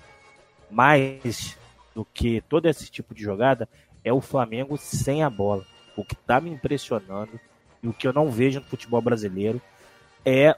[0.70, 1.58] mais
[1.96, 3.68] do que todo esse tipo de jogada,
[4.04, 5.66] é o Flamengo sem a bola.
[5.98, 7.40] O que tá me impressionando
[7.82, 9.62] e o que eu não vejo no futebol brasileiro
[10.26, 10.56] é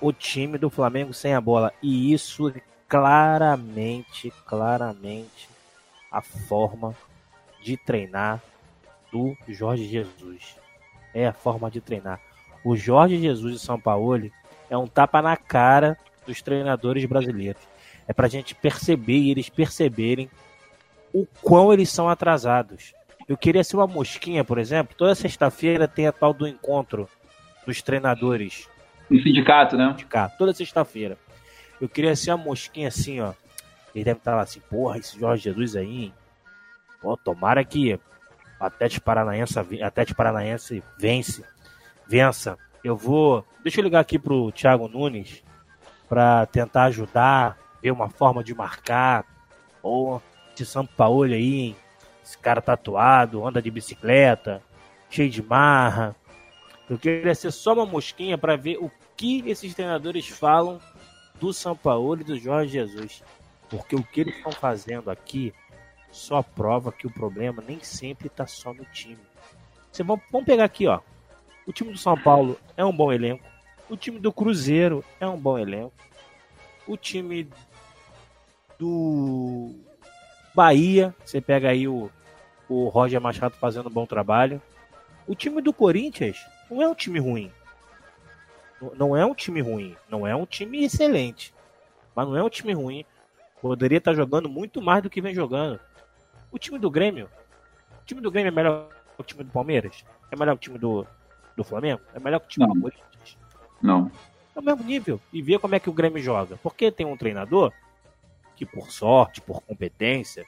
[0.00, 1.72] o time do Flamengo sem a bola.
[1.82, 2.52] E isso
[2.88, 5.48] claramente, claramente
[6.10, 6.94] a forma
[7.62, 8.42] de treinar
[9.10, 10.56] do Jorge Jesus.
[11.14, 12.20] É a forma de treinar.
[12.64, 14.30] O Jorge Jesus de São Paulo
[14.68, 17.62] é um tapa na cara dos treinadores brasileiros.
[18.06, 20.28] É pra gente perceber e eles perceberem
[21.12, 22.92] o quão eles são atrasados.
[23.28, 24.94] Eu queria ser uma mosquinha, por exemplo.
[24.96, 27.08] Toda sexta-feira tem a tal do encontro
[27.66, 28.68] dos treinadores
[29.10, 29.90] no sindicato, né?
[29.90, 31.18] Sindicato, toda sexta-feira.
[31.80, 33.32] Eu queria ser uma mosquinha assim, ó.
[33.94, 36.14] Ele deve estar lá assim, porra, esse Jorge Jesus aí, hein?
[37.00, 41.44] Pô, tomara que o Atlético Paranaense, Atlético Paranaense vence,
[42.06, 42.58] vença.
[42.82, 43.44] Eu vou.
[43.62, 45.42] Deixa eu ligar aqui pro Thiago Nunes
[46.08, 49.24] para tentar ajudar, ver uma forma de marcar.
[49.80, 50.20] Pô,
[50.54, 51.76] esse São Paulo aí, hein?
[52.24, 54.62] Esse cara tatuado, anda de bicicleta,
[55.10, 56.16] cheio de marra.
[56.88, 60.80] Eu queria ser só uma mosquinha para ver o que esses treinadores falam
[61.38, 63.22] do São Paulo e do Jorge Jesus.
[63.68, 65.52] Porque o que eles estão fazendo aqui
[66.10, 69.18] só prova que o problema nem sempre está só no time.
[69.92, 71.00] Você vamos, vamos pegar aqui, ó.
[71.66, 73.44] O time do São Paulo é um bom elenco.
[73.88, 75.92] O time do Cruzeiro é um bom elenco.
[76.86, 77.48] O time
[78.78, 79.74] do
[80.54, 82.10] Bahia, você pega aí o,
[82.68, 84.62] o Roger Machado fazendo um bom trabalho.
[85.26, 86.38] O time do Corinthians
[86.70, 87.50] não é um time ruim.
[88.96, 89.96] Não é um time ruim.
[90.08, 91.52] Não é um time excelente.
[92.14, 93.04] Mas não é um time ruim.
[93.60, 95.80] Poderia estar jogando muito mais do que vem jogando.
[96.52, 97.28] O time do Grêmio.
[98.02, 100.04] O time do Grêmio é melhor que o time do Palmeiras?
[100.30, 101.06] É melhor que o time do,
[101.56, 102.02] do Flamengo?
[102.14, 102.74] É melhor que o time não.
[102.74, 103.38] do Corinthians?
[103.82, 104.10] Não.
[104.54, 105.20] É o mesmo nível.
[105.32, 106.56] E ver como é que o Grêmio joga.
[106.62, 107.72] Porque tem um treinador
[108.56, 110.46] que, por sorte, por competência,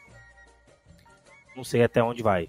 [1.57, 2.49] não sei até onde vai,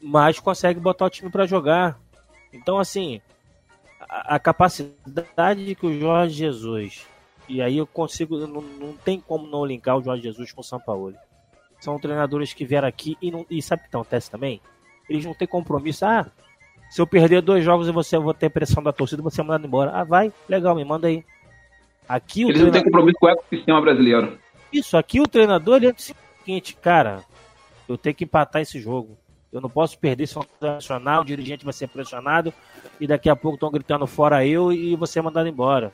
[0.00, 1.98] mas consegue botar o time para jogar.
[2.52, 3.20] Então, assim,
[4.00, 7.06] a, a, capacidade que o Jorge Jesus,
[7.48, 10.64] e aí eu consigo, não, não tem como não linkar o Jorge Jesus com o
[10.64, 11.14] São Paulo.
[11.80, 14.60] São treinadores que vieram aqui e, não, e sabe o que acontece também?
[15.08, 16.04] Eles não têm compromisso.
[16.04, 16.26] Ah,
[16.90, 19.44] se eu perder dois jogos e você eu vou ter pressão da torcida, você é
[19.44, 19.92] mandado embora.
[19.92, 21.24] Ah, vai, legal, me manda aí.
[22.08, 22.64] Aqui Eles treinador...
[22.64, 24.38] não têm compromisso com o ecossistema brasileiro.
[24.72, 27.22] Isso, aqui o treinador ele é o seguinte, cara,
[27.88, 29.18] eu tenho que empatar esse jogo.
[29.52, 32.52] Eu não posso perder se nacional, o dirigente vai ser pressionado
[33.00, 35.92] e daqui a pouco estão gritando fora eu e você é mandado embora.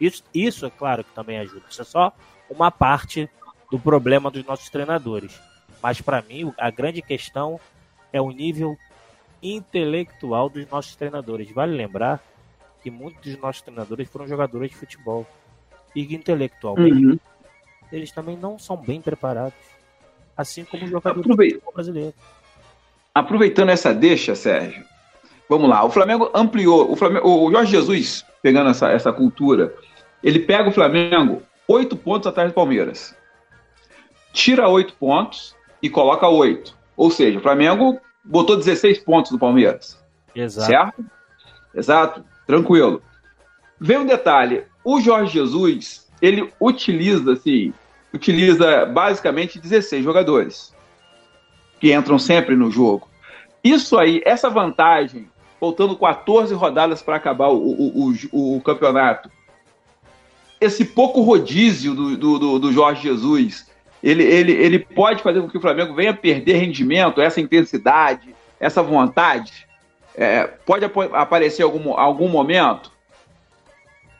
[0.00, 1.64] Isso, isso é claro que também ajuda.
[1.68, 2.12] Isso é só
[2.48, 3.28] uma parte
[3.70, 5.40] do problema dos nossos treinadores.
[5.82, 7.58] Mas para mim, a grande questão
[8.12, 8.76] é o nível
[9.42, 11.50] intelectual dos nossos treinadores.
[11.50, 12.22] Vale lembrar
[12.82, 15.26] que muitos dos nossos treinadores foram jogadores de futebol.
[15.94, 17.18] E intelectualmente, uhum.
[17.92, 19.58] eles também não são bem preparados.
[20.36, 21.60] Assim como os jogadores Aproveit...
[21.72, 22.14] brasileiros.
[23.14, 24.84] Aproveitando essa deixa, Sérgio,
[25.48, 25.84] vamos lá.
[25.84, 26.90] O Flamengo ampliou.
[26.90, 29.72] O, Flamengo, o Jorge Jesus, pegando essa, essa cultura,
[30.22, 33.16] ele pega o Flamengo oito pontos atrás do Palmeiras.
[34.32, 36.76] Tira oito pontos e coloca oito.
[36.96, 40.02] Ou seja, o Flamengo botou 16 pontos do Palmeiras.
[40.34, 40.66] Exato.
[40.66, 41.04] Certo?
[41.74, 42.24] Exato.
[42.46, 43.02] Tranquilo.
[43.80, 44.64] Vem um detalhe.
[44.84, 47.72] O Jorge Jesus, ele utiliza, assim,
[48.12, 50.74] utiliza basicamente 16 jogadores
[51.80, 53.08] que entram sempre no jogo.
[53.62, 55.26] Isso aí, essa vantagem,
[55.58, 59.30] faltando 14 rodadas para acabar o, o, o, o, campeonato,
[60.60, 63.70] esse pouco rodízio do, do, do Jorge Jesus,
[64.02, 68.82] ele, ele, ele pode fazer com que o Flamengo venha perder rendimento, essa intensidade, essa
[68.82, 69.66] vontade?
[70.14, 72.93] É, pode ap aparecer algum, algum momento?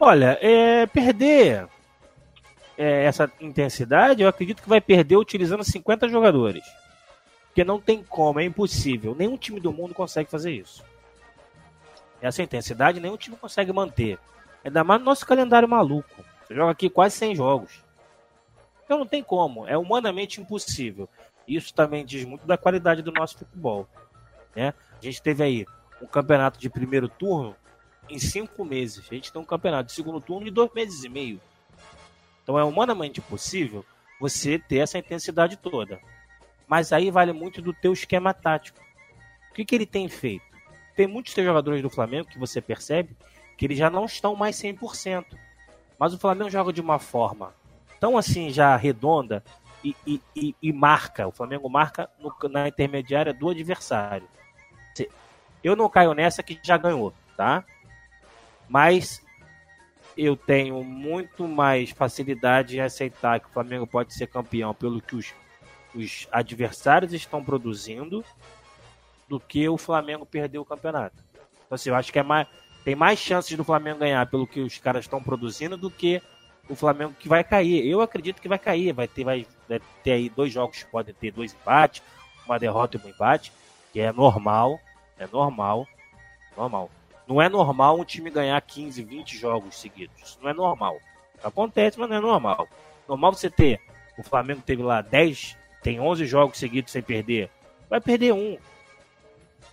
[0.06, 1.66] Olha, é, perder
[2.76, 6.62] é, essa intensidade, eu acredito que vai perder utilizando 50 jogadores.
[7.46, 9.14] Porque não tem como, é impossível.
[9.14, 10.84] Nenhum time do mundo consegue fazer isso.
[12.20, 14.18] Essa intensidade nenhum time consegue manter.
[14.62, 16.22] Ainda mais no nosso calendário maluco.
[16.46, 17.82] Você joga aqui quase 100 jogos.
[18.84, 21.08] Então não tem como, é humanamente impossível.
[21.48, 23.88] Isso também diz muito da qualidade do nosso futebol.
[24.54, 24.74] Né?
[25.00, 25.66] A gente teve aí
[26.02, 27.56] um campeonato de primeiro turno
[28.08, 29.06] em cinco meses.
[29.10, 31.40] A gente tem um campeonato de segundo turno de dois meses e meio.
[32.42, 33.84] Então é humanamente possível
[34.20, 36.00] você ter essa intensidade toda.
[36.66, 38.80] Mas aí vale muito do teu esquema tático.
[39.50, 40.44] O que, que ele tem feito?
[40.96, 43.16] Tem muitos jogadores do Flamengo que você percebe
[43.56, 45.24] que eles já não estão mais 100%.
[45.98, 47.54] Mas o Flamengo joga de uma forma
[48.00, 49.42] tão assim já redonda
[49.82, 51.26] e, e, e, e marca.
[51.26, 54.28] O Flamengo marca no, na intermediária do adversário.
[55.62, 57.64] Eu não caio nessa que já ganhou, tá?
[58.68, 59.22] Mas
[60.16, 65.16] eu tenho muito mais facilidade em aceitar que o Flamengo pode ser campeão pelo que
[65.16, 65.34] os,
[65.94, 68.24] os adversários estão produzindo
[69.28, 71.16] do que o Flamengo perder o campeonato.
[71.66, 72.46] Então, assim, eu acho que é mais,
[72.84, 76.22] tem mais chances do Flamengo ganhar pelo que os caras estão produzindo do que
[76.68, 77.86] o Flamengo que vai cair.
[77.86, 81.14] Eu acredito que vai cair, vai ter, vai, vai ter aí dois jogos que podem
[81.14, 82.02] ter dois empates,
[82.46, 83.52] uma derrota e um empate,
[83.92, 84.78] que é normal,
[85.18, 85.86] é normal,
[86.56, 86.90] normal.
[87.26, 90.20] Não é normal um time ganhar 15, 20 jogos seguidos.
[90.22, 90.98] Isso não é normal.
[91.42, 92.68] Acontece, mas não é normal.
[93.08, 93.80] Normal você ter,
[94.18, 97.50] o Flamengo teve lá 10, tem 11 jogos seguidos sem perder.
[97.88, 98.58] Vai perder um.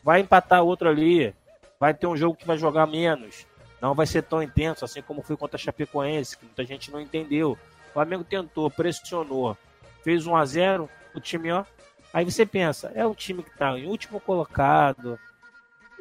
[0.03, 1.33] Vai empatar outro ali.
[1.79, 3.45] Vai ter um jogo que vai jogar menos
[3.81, 7.01] não vai ser tão intenso, assim como foi contra a Chapecoense, que muita gente não
[7.01, 7.57] entendeu.
[7.89, 9.57] O Flamengo tentou, pressionou,
[10.03, 11.65] fez 1 a 0 o time, ó.
[12.13, 15.19] Aí você pensa, é um time que está em último colocado.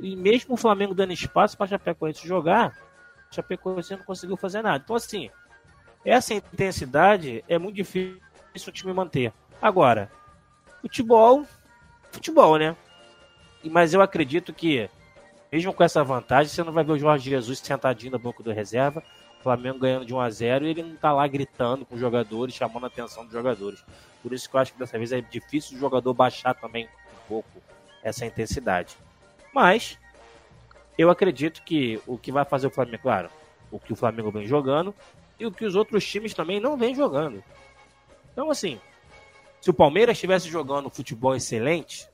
[0.00, 2.76] E mesmo o Flamengo dando espaço para Chapecoense jogar,
[3.30, 4.82] Chapecoense não conseguiu fazer nada.
[4.82, 5.30] Então, assim,
[6.04, 8.20] essa intensidade é muito difícil
[8.68, 9.32] o time manter.
[9.60, 10.10] Agora,
[10.80, 11.44] futebol,
[12.10, 12.74] futebol, né?
[13.62, 14.88] Mas eu acredito que
[15.52, 18.52] mesmo com essa vantagem, você não vai ver o Jorge Jesus sentadinho no banco do
[18.52, 19.02] reserva,
[19.40, 22.00] o Flamengo ganhando de 1 a 0 e ele não tá lá gritando com os
[22.00, 23.84] jogadores, chamando a atenção dos jogadores.
[24.22, 27.28] Por isso que eu acho que dessa vez é difícil o jogador baixar também um
[27.28, 27.50] pouco
[28.02, 28.96] essa intensidade.
[29.52, 29.98] Mas
[30.96, 33.30] eu acredito que o que vai fazer o Flamengo, claro,
[33.70, 34.94] o que o Flamengo vem jogando
[35.38, 37.42] e o que os outros times também não vêm jogando.
[38.32, 38.80] Então, assim,
[39.60, 42.08] se o Palmeiras estivesse jogando futebol excelente,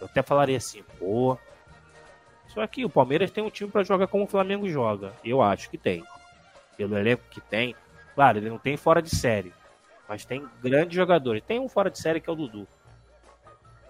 [0.00, 1.38] eu até falaria assim, pô,
[2.48, 5.12] só que o Palmeiras tem um time para jogar como o Flamengo joga.
[5.22, 6.02] Eu acho que tem.
[6.74, 7.76] Pelo elenco que tem.
[8.14, 9.52] Claro, ele não tem fora de série.
[10.08, 11.42] Mas tem grandes jogadores.
[11.46, 12.66] Tem um fora de série que é o Dudu.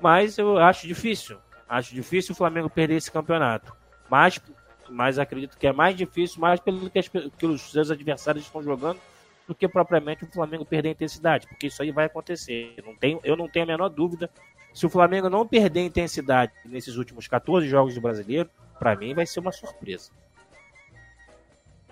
[0.00, 1.38] Mas eu acho difícil.
[1.68, 3.74] Acho difícil o Flamengo perder esse campeonato.
[4.08, 4.40] Mas,
[4.88, 8.62] mas acredito que é mais difícil, mais pelo que, as, que os seus adversários estão
[8.62, 9.00] jogando,
[9.46, 11.46] do que propriamente o Flamengo perder a intensidade.
[11.46, 12.74] Porque isso aí vai acontecer.
[12.76, 14.30] Eu não tenho, eu não tenho a menor dúvida
[14.76, 19.24] se o Flamengo não perder intensidade nesses últimos 14 jogos do brasileiro, para mim vai
[19.24, 20.10] ser uma surpresa.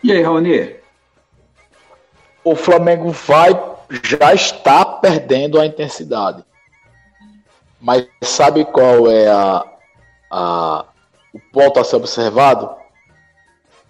[0.02, 0.76] E aí, Raoni?
[2.44, 3.52] O Flamengo vai,
[4.02, 6.44] já está perdendo a intensidade.
[7.84, 9.62] Mas sabe qual é a,
[10.30, 10.86] a,
[11.34, 12.70] o ponto a ser observado?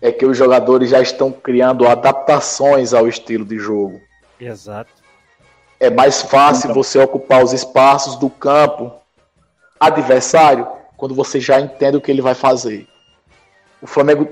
[0.02, 4.00] É que os jogadores já estão criando adaptações ao estilo de jogo.
[4.40, 4.90] Exato.
[5.78, 6.82] É mais fácil então.
[6.82, 8.92] você ocupar os espaços do campo
[9.78, 10.66] adversário
[10.96, 12.88] quando você já entende o que ele vai fazer.
[13.80, 14.28] O Flamengo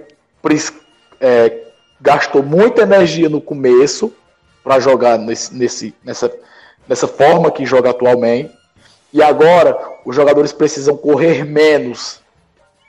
[1.20, 1.66] é,
[2.00, 4.12] gastou muita energia no começo
[4.64, 6.32] para jogar nesse, nesse, nessa,
[6.88, 8.60] nessa forma que joga atualmente.
[9.12, 12.20] E agora os jogadores precisam correr menos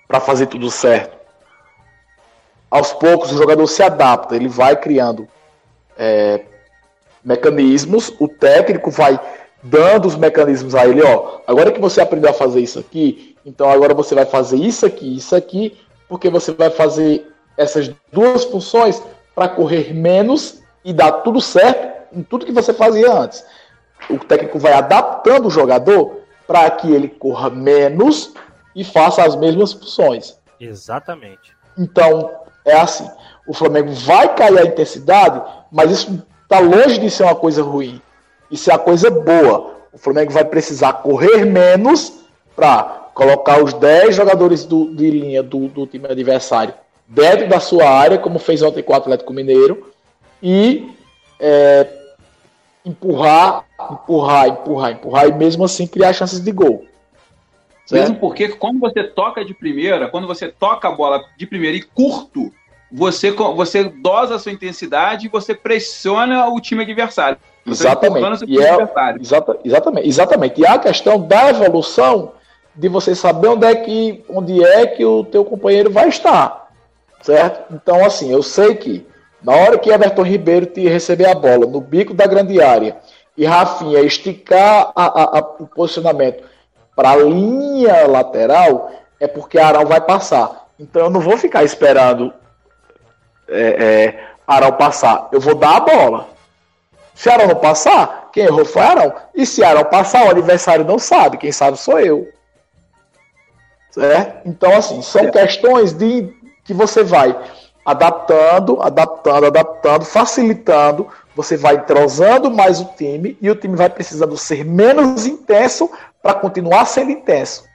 [0.08, 1.18] para fazer tudo certo.
[2.70, 5.28] Aos poucos o jogador se adapta, ele vai criando
[5.98, 6.42] é,
[7.24, 9.20] mecanismos, o técnico vai
[9.62, 13.70] dando os mecanismos a ele, ó, agora que você aprendeu a fazer isso aqui, então
[13.70, 15.78] agora você vai fazer isso aqui, isso aqui,
[16.10, 19.02] porque você vai fazer essas duas funções
[19.34, 23.44] para correr menos e dar tudo certo em tudo que você fazia antes.
[24.10, 28.34] O técnico vai adaptando o jogador para que ele corra menos
[28.76, 30.38] e faça as mesmas funções.
[30.60, 31.56] Exatamente.
[31.78, 32.30] Então,
[32.66, 33.10] é assim.
[33.48, 35.42] O Flamengo vai cair a intensidade,
[35.72, 38.02] mas isso está longe de ser uma coisa ruim.
[38.50, 39.74] Isso é uma coisa boa.
[39.92, 42.14] O Flamengo vai precisar correr menos
[42.56, 46.74] para colocar os 10 jogadores do, de linha do, do, time adversário
[47.08, 49.92] dentro da sua área, como fez ontem com o Atlético Mineiro,
[50.42, 50.96] e
[51.40, 51.88] é,
[52.86, 56.86] empurrar, empurrar, empurrar, empurrar, e mesmo assim criar chances de gol.
[57.86, 58.02] Certo?
[58.02, 61.82] Mesmo porque quando você toca de primeira, quando você toca a bola de primeira e
[61.82, 62.52] curto,
[62.92, 67.38] você, você dosa a sua intensidade e você pressiona o time adversário.
[67.66, 68.46] Você exatamente.
[68.48, 68.82] E é,
[69.20, 70.08] exata, exatamente.
[70.08, 70.62] Exatamente.
[70.62, 72.34] E a questão da evolução
[72.76, 76.72] de você saber onde é que, onde é que o teu companheiro vai estar.
[77.22, 77.74] Certo?
[77.74, 79.06] Então, assim, eu sei que
[79.44, 82.98] na hora que Everton Ribeiro te receber a bola no bico da grande área
[83.36, 86.44] e Rafinha esticar a, a, a, o posicionamento
[86.96, 90.68] para a linha lateral, é porque Arão vai passar.
[90.80, 92.34] Então eu não vou ficar esperando
[93.48, 96.28] é, é, Arão passar, eu vou dar a bola.
[97.14, 99.14] Se Arão não passar, quem errou foi Arão.
[99.36, 102.32] E se Arão passar, o adversário não sabe, quem sabe sou eu.
[103.92, 104.48] Certo?
[104.48, 106.34] Então, assim, são questões de
[106.64, 107.38] que você vai
[107.86, 111.08] adaptando, adaptando, adaptando, facilitando.
[111.36, 115.90] Você vai entrosando mais o time e o time vai precisando ser menos intenso
[116.22, 117.66] para continuar sendo intenso.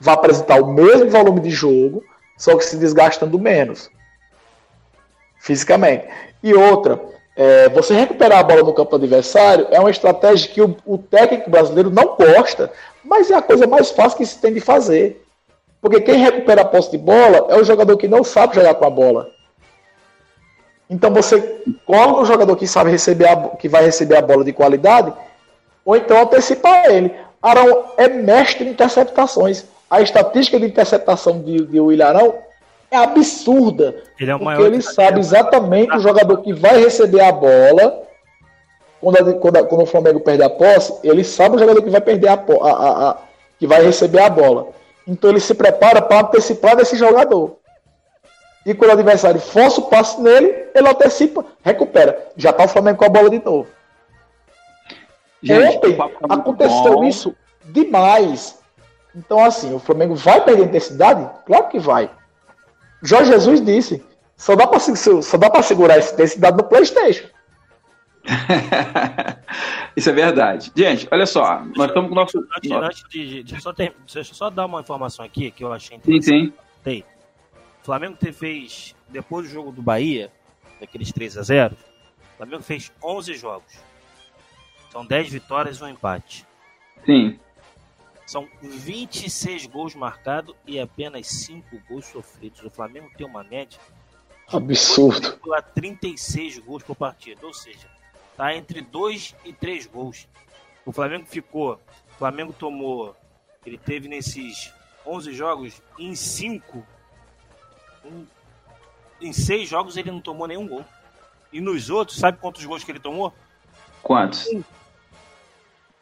[0.00, 2.02] Vai apresentar o mesmo volume de jogo,
[2.36, 3.90] só que se desgastando menos
[5.44, 6.08] fisicamente.
[6.42, 6.98] E outra,
[7.36, 11.50] é, você recuperar a bola no campo adversário é uma estratégia que o, o, técnico
[11.50, 12.72] brasileiro não gosta,
[13.04, 15.22] mas é a coisa mais fácil que se tem de fazer.
[15.82, 18.86] Porque quem recupera a posse de bola é o jogador que não sabe jogar com
[18.86, 19.33] a bola.
[20.88, 24.52] Então você coloca o jogador que sabe receber a, que vai receber a bola de
[24.52, 25.12] qualidade,
[25.84, 27.12] ou então antecipar ele.
[27.42, 29.64] Arão é mestre em interceptações.
[29.90, 32.34] A estatística de interceptação de, de William Arão
[32.90, 33.94] é absurda.
[34.18, 38.02] Ele é o porque ele sabe exatamente o jogador que vai receber a bola.
[39.00, 42.28] Quando, quando, quando, o Flamengo perder a posse, ele sabe o jogador que vai perder
[42.28, 43.16] a, a, a, a
[43.58, 44.68] que vai receber a bola.
[45.06, 47.56] Então ele se prepara para antecipar desse jogador.
[48.66, 52.28] E quando o adversário força o passe nele, ele antecipa, recupera.
[52.36, 53.68] Já está o Flamengo com a bola de novo.
[55.42, 57.04] Gente, Ontem tá aconteceu bom.
[57.04, 57.36] isso
[57.66, 58.58] demais.
[59.14, 61.28] Então, assim, o Flamengo vai perder intensidade?
[61.44, 62.10] Claro que vai.
[63.02, 64.02] Jorge Jesus disse:
[64.36, 67.28] só dá para só dá para segurar essa intensidade no PlayStation.
[69.94, 70.72] Isso é verdade.
[70.74, 72.38] Gente, olha só, nós estamos com o nosso.
[72.56, 75.72] Antes, antes de, de, só ter, deixa eu só dar uma informação aqui que eu
[75.72, 76.24] achei interessante.
[76.24, 76.52] Sim, sim.
[76.82, 77.04] Tem.
[77.84, 80.32] O Flamengo fez, depois do jogo do Bahia,
[80.80, 83.74] daqueles 3 a 0 o Flamengo fez 11 jogos.
[84.90, 86.46] São 10 vitórias e um empate.
[87.04, 87.38] Sim.
[88.24, 92.62] São 26 gols marcados e apenas 5 gols sofridos.
[92.62, 93.78] O Flamengo tem uma média
[94.48, 95.38] absurdo.
[95.74, 97.86] 36 gols por partida, ou seja,
[98.34, 100.26] tá entre 2 e 3 gols.
[100.86, 103.14] O Flamengo ficou, o Flamengo tomou,
[103.66, 104.72] ele teve nesses
[105.04, 106.94] 11 jogos em 5
[109.20, 110.84] em 6 jogos ele não tomou nenhum gol.
[111.52, 113.32] E nos outros, sabe quantos gols que ele tomou?
[114.02, 114.46] Quantos?
[114.46, 114.64] O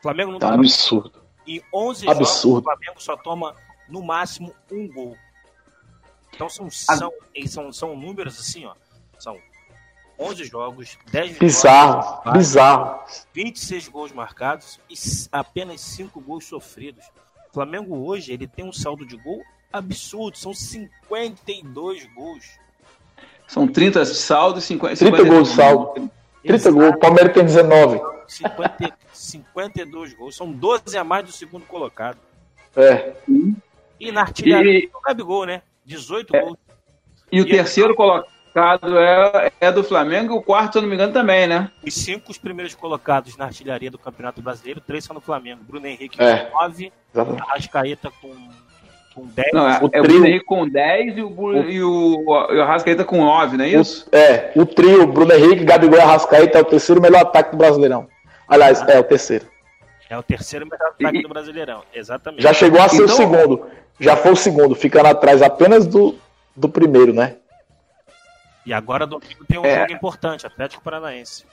[0.03, 1.23] Flamengo não tá absurdo.
[1.47, 2.25] Em 11 Absurdo.
[2.25, 3.55] jogos, o Flamengo só toma
[3.89, 5.17] no máximo um gol.
[6.35, 7.13] Então são, são,
[7.47, 8.75] são, são números assim, ó.
[9.19, 9.39] São
[10.19, 13.05] 11 jogos, 10 bizarro, vitórias, bizarro.
[13.33, 14.95] 26 gols marcados e
[15.31, 17.05] apenas 5 gols sofridos.
[17.51, 19.43] O Flamengo hoje ele tem um saldo de gol
[19.73, 22.59] absurdo, são 52 gols.
[23.47, 26.11] São 30 saldos e 50, 30 gols de saldo.
[26.45, 28.01] 30 gols, o Palmeiras tem 19.
[28.27, 32.19] 50, 52 gols, são 12 a mais do segundo colocado.
[32.77, 33.13] É.
[34.01, 34.91] E na artilharia e...
[34.93, 35.63] o Gabigol, né?
[35.85, 36.41] 18 é.
[36.41, 36.59] gols.
[37.31, 40.95] E, e o terceiro colocado é, é do Flamengo, o quarto, se eu não me
[40.95, 41.71] engano, também, né?
[41.87, 45.63] Os cinco os primeiros colocados na artilharia do Campeonato Brasileiro, três são no Flamengo.
[45.65, 46.45] Bruno Henrique é.
[46.47, 48.35] com 9, Arrascaeta com,
[49.15, 49.49] com 10.
[49.53, 52.57] Não, é, o, é o Bruno Henrique com 10 e o, o, e o, e
[52.57, 54.09] o Arrascaeta com 9, não é isso?
[54.13, 57.57] O, é, o trio, Bruno Henrique, Gabigol e Arrascaeta é o terceiro melhor ataque do
[57.57, 58.09] Brasileirão.
[58.49, 59.47] Aliás, é o terceiro.
[60.09, 62.43] É o terceiro melhor ataque e, do Brasileirão, exatamente.
[62.43, 63.67] Já chegou a ser então, o segundo.
[63.99, 66.17] Já foi o segundo, ficando atrás apenas do,
[66.57, 67.37] do primeiro, né?
[68.65, 69.81] E agora domingo tem um é.
[69.81, 71.45] jogo importante, Atlético Paranaense.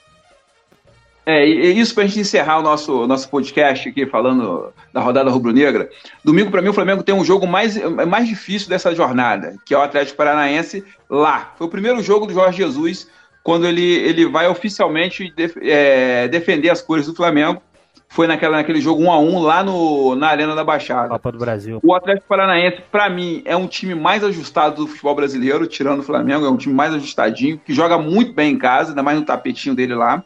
[1.24, 5.30] É, e isso para a gente encerrar o nosso, nosso podcast aqui, falando da rodada
[5.30, 5.88] rubro-negra.
[6.24, 9.78] Domingo, para mim, o Flamengo tem um jogo mais, mais difícil dessa jornada, que é
[9.78, 11.52] o Atlético Paranaense lá.
[11.56, 13.08] Foi o primeiro jogo do Jorge Jesus,
[13.42, 17.62] quando ele, ele vai oficialmente def, é, defender as cores do Flamengo.
[18.08, 21.10] Foi naquela, naquele jogo 1 a 1 lá no, na Arena da Baixada.
[21.10, 21.78] Copa do Brasil.
[21.80, 26.02] O Atlético Paranaense, para mim, é um time mais ajustado do futebol brasileiro, tirando o
[26.02, 29.24] Flamengo, é um time mais ajustadinho, que joga muito bem em casa, ainda mais no
[29.24, 30.24] tapetinho dele lá.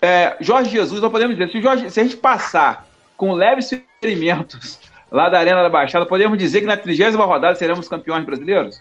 [0.00, 2.86] É, Jorge Jesus, nós podemos dizer, se, Jorge, se a gente passar
[3.16, 4.78] com leves experimentos
[5.10, 8.80] lá da Arena da Baixada, podemos dizer que na trigésima rodada seremos campeões brasileiros?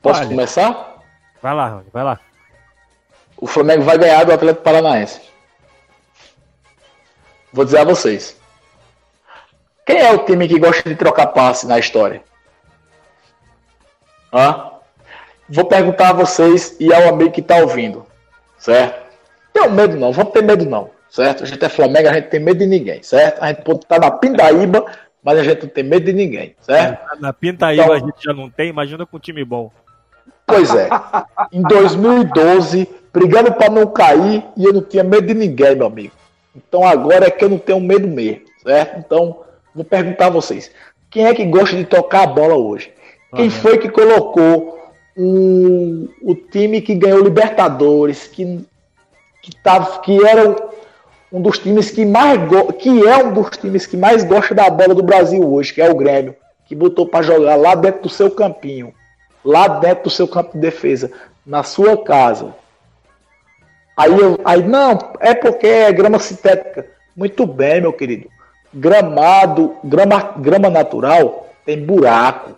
[0.00, 0.28] Posso Olha.
[0.28, 1.02] começar?
[1.42, 2.20] Vai lá, vai lá.
[3.36, 5.20] O Flamengo vai ganhar do Atlético Paranaense.
[7.52, 8.38] Vou dizer a vocês.
[9.84, 12.22] Quem é o time que gosta de trocar passe na história?
[14.32, 14.70] Hã?
[15.48, 18.06] Vou perguntar a vocês e ao amigo que está ouvindo,
[18.58, 19.07] certo?
[19.58, 21.42] Tenho medo não, vamos ter medo não, certo?
[21.42, 23.42] A gente é Flamengo, a gente tem medo de ninguém, certo?
[23.42, 24.86] A gente pode estar na Pindaíba,
[25.22, 27.20] mas a gente não tem medo de ninguém, certo?
[27.20, 29.72] Na Pindaíba então, a gente já não tem, imagina com um time bom.
[30.46, 30.88] Pois é.
[31.52, 36.14] Em 2012, brigando para não cair, e eu não tinha medo de ninguém, meu amigo.
[36.54, 39.00] Então agora é que eu não tenho medo mesmo, certo?
[39.00, 39.40] Então,
[39.74, 40.70] vou perguntar a vocês:
[41.10, 42.92] quem é que gosta de tocar a bola hoje?
[43.34, 44.78] Quem foi que colocou
[45.16, 48.64] um, o time que ganhou Libertadores, que,
[49.50, 50.56] que, tava, que era
[51.32, 52.38] um dos times que mais
[52.78, 55.90] que é um dos times que mais gosta da bola do Brasil hoje, que é
[55.90, 56.34] o Grêmio,
[56.66, 58.92] que botou para jogar lá dentro do seu campinho
[59.44, 61.10] lá dentro do seu campo de defesa,
[61.44, 62.54] na sua casa.
[63.96, 66.86] Aí, eu, aí não, é porque é grama sintética.
[67.16, 68.28] Muito bem, meu querido.
[68.72, 72.56] Gramado, grama, grama natural tem buraco.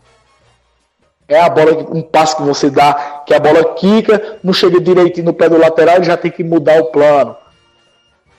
[1.31, 5.27] É a bola, um passo que você dá, que a bola quica, não chega direitinho
[5.27, 7.37] no pé do lateral, já tem que mudar o plano.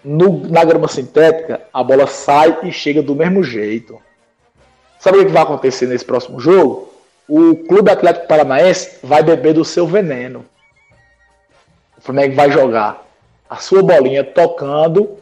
[0.03, 3.97] No, na grama sintética, a bola sai e chega do mesmo jeito.
[4.99, 6.93] Sabe o que vai acontecer nesse próximo jogo?
[7.29, 10.43] O Clube Atlético Paranaense vai beber do seu veneno.
[11.97, 13.05] O Flamengo vai jogar
[13.49, 15.17] a sua bolinha tocando,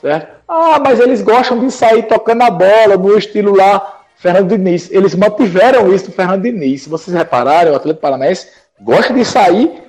[0.00, 0.38] certo?
[0.48, 4.90] Ah, mas eles gostam de sair tocando a bola no estilo lá Fernando Diniz.
[4.90, 6.82] Eles mantiveram isso do Fernando Diniz.
[6.82, 8.48] Se vocês repararem, o Atlético Paranaense
[8.80, 9.82] gosta de sair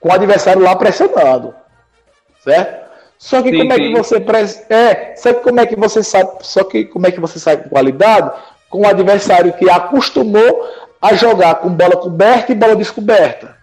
[0.00, 1.54] com o adversário lá pressionando,
[2.42, 2.86] certo?
[3.18, 3.80] Só que sim, como sim.
[3.80, 4.16] é que você
[4.68, 7.56] é, só que como é que você sabe, só que como é que você sai
[7.56, 8.30] com qualidade
[8.68, 10.68] com o adversário que acostumou
[11.00, 13.56] a jogar com bola coberta e bola descoberta.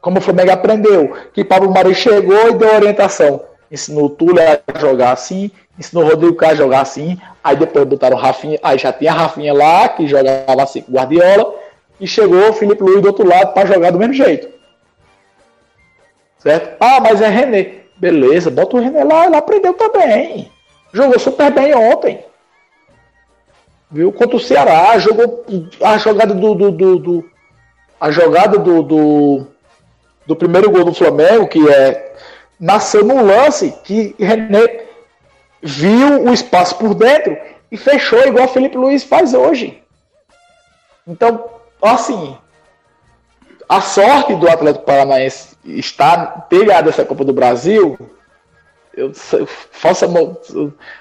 [0.00, 3.44] Como o Flamengo aprendeu, que Pablo Mari chegou e deu orientação.
[3.70, 7.84] Ensinou o Túlio a jogar assim, ensinou o Rodrigo Caio a jogar assim, aí depois
[7.84, 11.54] botaram o Rafinha, aí já tinha a Rafinha lá, que jogava assim com Guardiola,
[12.00, 14.48] e chegou o Felipe Luiz do outro lado para jogar do mesmo jeito.
[16.38, 16.76] Certo?
[16.80, 17.78] Ah, mas é René.
[17.96, 20.50] Beleza, bota o René lá, ele aprendeu também.
[20.92, 22.24] Jogou super bem ontem.
[23.90, 24.12] Viu?
[24.12, 25.44] Contra o Ceará, jogou
[25.82, 27.30] a jogada do, do, do, do
[28.00, 29.46] a jogada do, do,
[30.26, 32.14] do, primeiro gol do Flamengo, que é
[32.60, 34.87] nasceu num lance que René
[35.62, 37.36] viu o espaço por dentro
[37.70, 39.82] e fechou igual o Felipe Luiz faz hoje.
[41.06, 41.44] Então,
[41.82, 42.36] assim,
[43.68, 47.98] a sorte do Atlético Paranaense estar ter ganhado essa Copa do Brasil,
[48.94, 50.06] eu faça,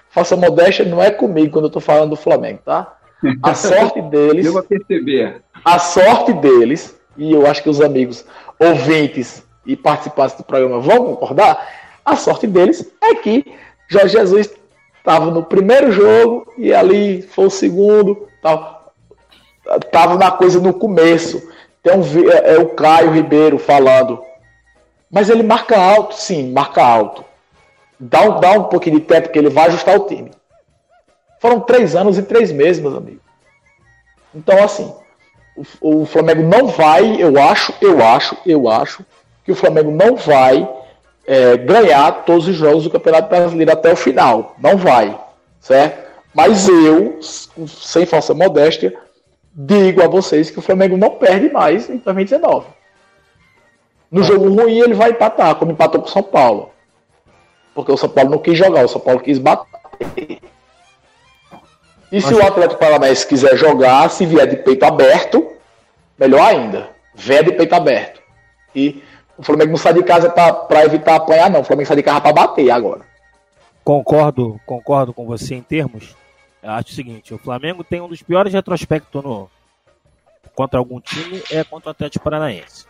[0.09, 2.95] faça modéstia, não é comigo quando eu tô falando do Flamengo, tá?
[3.41, 4.45] A sorte deles.
[4.45, 5.41] Eu vou perceber.
[5.65, 8.25] A sorte deles, e eu acho que os amigos
[8.59, 11.67] ouvintes e participantes do programa vão concordar,
[12.05, 13.45] a sorte deles é que
[13.87, 14.49] Jorge Jesus
[14.97, 21.49] estava no primeiro jogo e ali foi o segundo, estava na coisa no começo.
[21.81, 24.21] Tem um, é, é o Caio Ribeiro falando.
[25.09, 27.23] Mas ele marca alto, sim, marca alto.
[27.99, 30.31] Dá um, dá um pouquinho de tempo que ele vai ajustar o time.
[31.39, 33.21] Foram três anos e três meses, meus amigos.
[34.35, 34.93] Então, assim,
[35.81, 39.05] o, o Flamengo não vai, eu acho, eu acho, eu acho,
[39.43, 40.67] que o Flamengo não vai
[41.27, 44.55] é, ganhar todos os jogos do Campeonato Brasileiro até o final.
[44.57, 45.19] Não vai,
[45.59, 46.07] certo?
[46.33, 48.95] Mas eu, sem falsa modéstia,
[49.53, 52.67] digo a vocês que o Flamengo não perde mais em 2019.
[54.09, 56.71] No jogo ruim ele vai empatar, como empatou com o São Paulo.
[57.75, 60.39] Porque o São Paulo não quis jogar, o São Paulo quis bater.
[62.09, 65.45] E se o Atlético Paranaense quiser jogar, se vier de peito aberto,
[66.17, 66.89] melhor ainda.
[67.13, 68.21] Vier de peito aberto.
[68.73, 69.03] E
[69.37, 71.61] o Flamengo não sai de casa para evitar apanhar, não.
[71.61, 73.01] O Flamengo sai de casa para bater agora.
[73.83, 76.15] Concordo, concordo com você em termos
[76.61, 79.49] eu acho o seguinte, o Flamengo tem um dos piores retrospectos no
[80.53, 82.85] contra algum time é contra o Atlético Paranaense.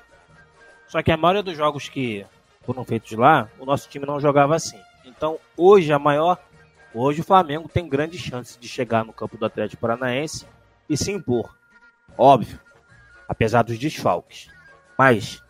[0.87, 2.25] Só que a maioria dos jogos que
[2.65, 4.79] foram feitos lá, o nosso time não jogava assim.
[5.05, 6.39] Então, hoje a maior
[6.93, 10.47] hoje o Flamengo tem grande chance de chegar no campo do Atlético Paranaense
[10.89, 11.55] e se impor.
[12.17, 12.59] Óbvio,
[13.27, 14.49] apesar dos desfalques.
[14.97, 15.43] Mas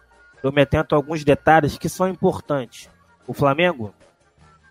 [0.44, 2.90] eu me atento a alguns detalhes que são importantes.
[3.28, 3.94] O Flamengo,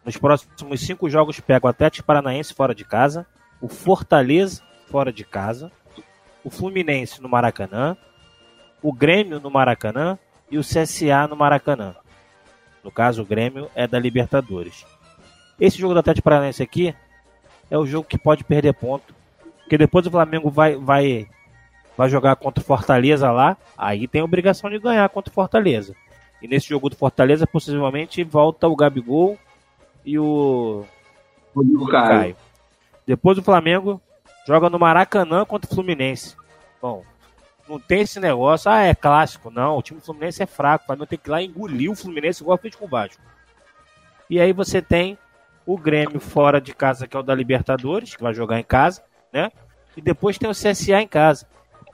[0.04, 3.26] nos próximos cinco jogos, pega o Atlético Paranaense fora de casa,
[3.60, 5.70] o Fortaleza fora de casa,
[6.44, 7.96] o Fluminense no Maracanã,
[8.82, 10.18] o Grêmio no Maracanã
[10.50, 11.94] e o CSA no Maracanã.
[12.84, 14.86] No caso, o Grêmio é da Libertadores.
[15.58, 16.94] Esse jogo do Atlético Paranaense aqui
[17.70, 19.14] é o jogo que pode perder ponto,
[19.58, 21.28] porque depois o Flamengo vai vai
[21.96, 25.94] vai jogar contra o Fortaleza lá, aí tem a obrigação de ganhar contra o Fortaleza.
[26.40, 29.38] E nesse jogo do Fortaleza, possivelmente volta o Gabigol
[30.04, 30.84] e o
[31.54, 32.36] Rodrigo Caio.
[33.06, 34.00] Depois o Flamengo
[34.46, 36.36] joga no Maracanã contra o Fluminense.
[36.80, 37.02] Bom,
[37.68, 39.50] não tem esse negócio, ah, é clássico.
[39.50, 40.84] Não, o time do Fluminense é fraco.
[40.84, 43.22] O Flamengo tem que ir lá engolir o Fluminense igual fez com o Vasco.
[44.28, 45.16] E aí você tem
[45.64, 49.02] o Grêmio fora de casa, que é o da Libertadores, que vai jogar em casa,
[49.32, 49.50] né?
[49.96, 51.46] E depois tem o CSA em casa.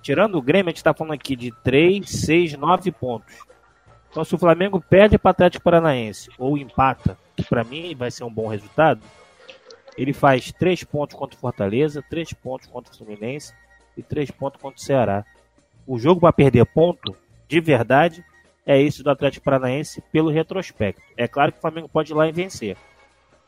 [0.03, 3.34] Tirando o Grêmio, a gente está falando aqui de 3, 6, 9 pontos.
[4.11, 8.11] Então, se o Flamengo perde para o Atlético Paranaense ou empata, que para mim vai
[8.11, 9.00] ser um bom resultado,
[9.96, 13.55] ele faz 3 pontos contra o Fortaleza, 3 pontos contra o Fluminense
[13.96, 15.24] e 3 pontos contra o Ceará.
[15.86, 17.16] O jogo para perder ponto,
[17.48, 18.24] de verdade,
[18.66, 21.00] é esse do Atlético Paranaense pelo retrospecto.
[21.16, 22.76] É claro que o Flamengo pode ir lá e vencer.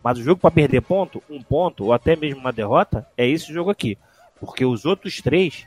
[0.02, 3.52] Mas o jogo para perder ponto, um ponto, ou até mesmo uma derrota, é esse
[3.52, 3.98] jogo aqui.
[4.38, 5.66] Porque os outros três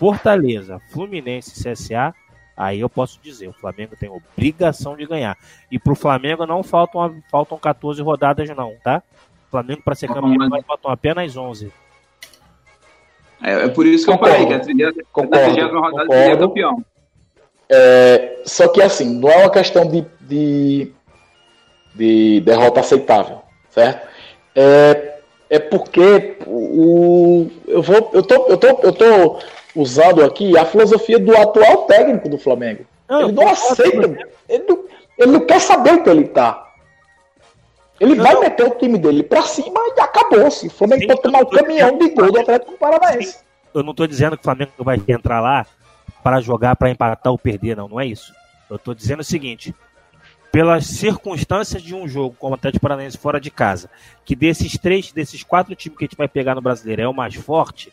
[0.00, 2.14] Fortaleza, Fluminense e CSA,
[2.56, 5.36] aí eu posso dizer, o Flamengo tem obrigação de ganhar.
[5.70, 9.02] E pro Flamengo não faltam, faltam 14 rodadas não, tá?
[9.46, 10.64] O Flamengo para ser campeão mas...
[10.64, 11.70] faltam apenas 11.
[13.42, 16.84] É, é por isso que concordo, eu falei que a 30 rodada seria campeão.
[17.68, 20.92] É, só que assim, não é uma questão de, de,
[21.94, 24.08] de derrota aceitável, certo?
[24.54, 25.18] É,
[25.50, 29.38] é porque o, eu, vou, eu, tô, eu, tô, eu tô
[29.74, 32.84] usando aqui a filosofia do atual técnico do Flamengo.
[33.08, 34.84] Não, ele não aceita, ele não,
[35.18, 36.66] ele não quer saber o que ele tá.
[37.98, 40.68] Ele vai meter o time dele pra cima e acabou-se.
[40.68, 43.38] O Flamengo pode tomar o caminhão de gol do Atlético Paranaense.
[43.74, 45.66] Eu não tô dizendo que o Flamengo vai entrar lá
[46.22, 48.32] para jogar para empatar ou perder, não, não é isso.
[48.70, 49.74] Eu tô dizendo o seguinte:
[50.50, 53.90] pelas circunstâncias de um jogo como o Atlético Paranaense fora de casa,
[54.24, 57.14] que desses três, desses quatro times que a gente vai pegar no Brasileiro é o
[57.14, 57.92] mais forte,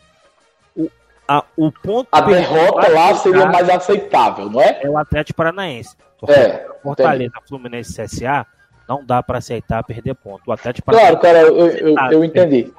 [0.74, 0.90] o,
[1.28, 2.08] a, o ponto.
[2.10, 4.80] A derrota lá seria mais aceitável, não é?
[4.82, 5.94] É o Atlético Paranaense.
[6.18, 7.48] Porque é, Fortaleza, entendi.
[7.48, 8.46] Fluminense e CSA
[8.88, 10.42] não dá para aceitar perder ponto.
[10.46, 12.72] O Atlético Claro, cara, eu, eu, eu entendi.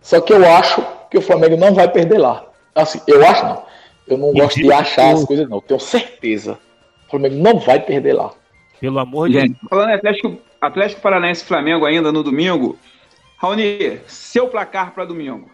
[0.00, 2.44] Só que eu acho que o Flamengo não vai perder lá.
[2.74, 3.62] Assim, eu acho não.
[4.06, 5.60] Eu não e gosto de achar as coisas, não.
[5.60, 6.58] tenho certeza.
[7.06, 8.32] O Flamengo não vai perder lá.
[8.80, 9.58] Pelo amor de Deus.
[9.70, 12.76] Falando em Atlético, Atlético Paranaense Flamengo ainda no domingo.
[13.38, 15.48] Raoni, seu placar para domingo.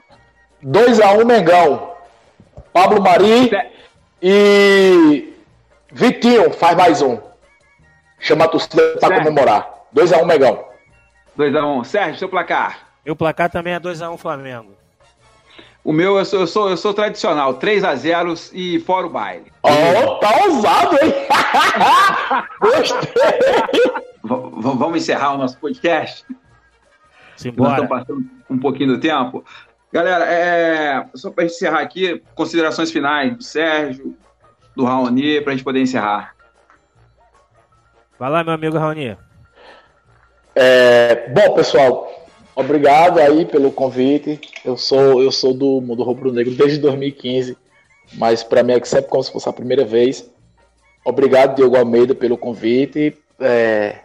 [0.65, 2.00] 2x1 um, Mengão.
[2.73, 3.51] Pablo Mari
[4.23, 5.33] e
[5.93, 7.19] Vitinho faz mais um.
[8.19, 9.69] Chama a torcida para comemorar.
[9.95, 10.65] 2x1 um, Megão.
[11.39, 11.65] 2x1.
[11.65, 11.85] Um.
[11.85, 12.91] Sérgio, seu placar.
[13.05, 14.73] Meu placar também é 2x1 um, Flamengo.
[15.83, 19.11] O meu, eu sou, eu sou, eu sou tradicional, 3 x 0 e fora o
[19.11, 19.51] baile.
[19.63, 21.15] Oh, tá ousado, hein?
[22.61, 24.01] Gostei!
[24.23, 26.25] vamos encerrar o nosso podcast?
[27.37, 27.71] Simbora.
[27.71, 29.43] Nós estamos passando um pouquinho do tempo.
[29.93, 34.17] Galera, é, só para encerrar aqui, considerações finais do Sérgio,
[34.77, 36.35] do Raoni, para a gente poder encerrar.
[38.19, 39.17] Vai lá, meu amigo Raoni.
[40.55, 44.41] É, bom, pessoal, obrigado aí pelo convite.
[44.65, 47.57] Eu sou eu sou do mundo rubro negro desde 2015,
[48.15, 50.31] mas para mim é sempre como se fosse a primeira vez.
[51.05, 53.17] Obrigado, Diogo Almeida, pelo convite.
[53.41, 54.01] É,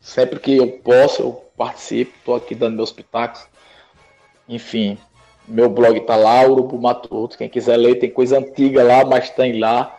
[0.00, 2.12] sempre que eu posso, eu participo.
[2.18, 3.46] Estou aqui dando meus pitacos.
[4.48, 4.98] Enfim,
[5.46, 7.38] meu blog tá lá, Urubu Matuto.
[7.38, 9.98] Quem quiser ler, tem coisa antiga lá, mas tem lá.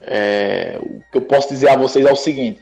[0.00, 2.60] É, o que eu posso dizer a vocês é o seguinte: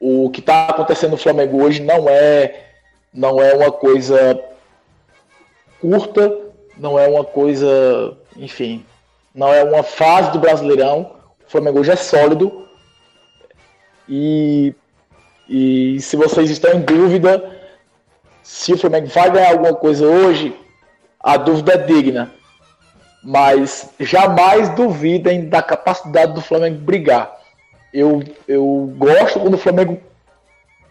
[0.00, 2.66] o que está acontecendo no Flamengo hoje não é
[3.12, 4.40] não é uma coisa
[5.80, 6.36] curta,
[6.76, 8.84] não é uma coisa, enfim,
[9.34, 11.16] não é uma fase do Brasileirão.
[11.46, 12.68] O Flamengo hoje é sólido
[14.08, 14.74] e,
[15.48, 17.57] e se vocês estão em dúvida
[18.48, 20.56] se o Flamengo vai ganhar alguma coisa hoje,
[21.20, 22.32] a dúvida é digna.
[23.22, 27.38] Mas jamais duvidem da capacidade do Flamengo brigar
[27.92, 30.00] eu, eu gosto quando o Flamengo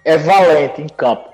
[0.03, 1.29] é valente em campo.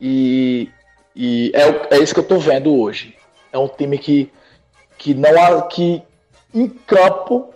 [0.00, 0.70] E,
[1.14, 3.16] e é, é isso que eu estou vendo hoje.
[3.52, 4.30] É um time que,
[4.98, 6.02] que não há, que
[6.52, 7.52] em campo,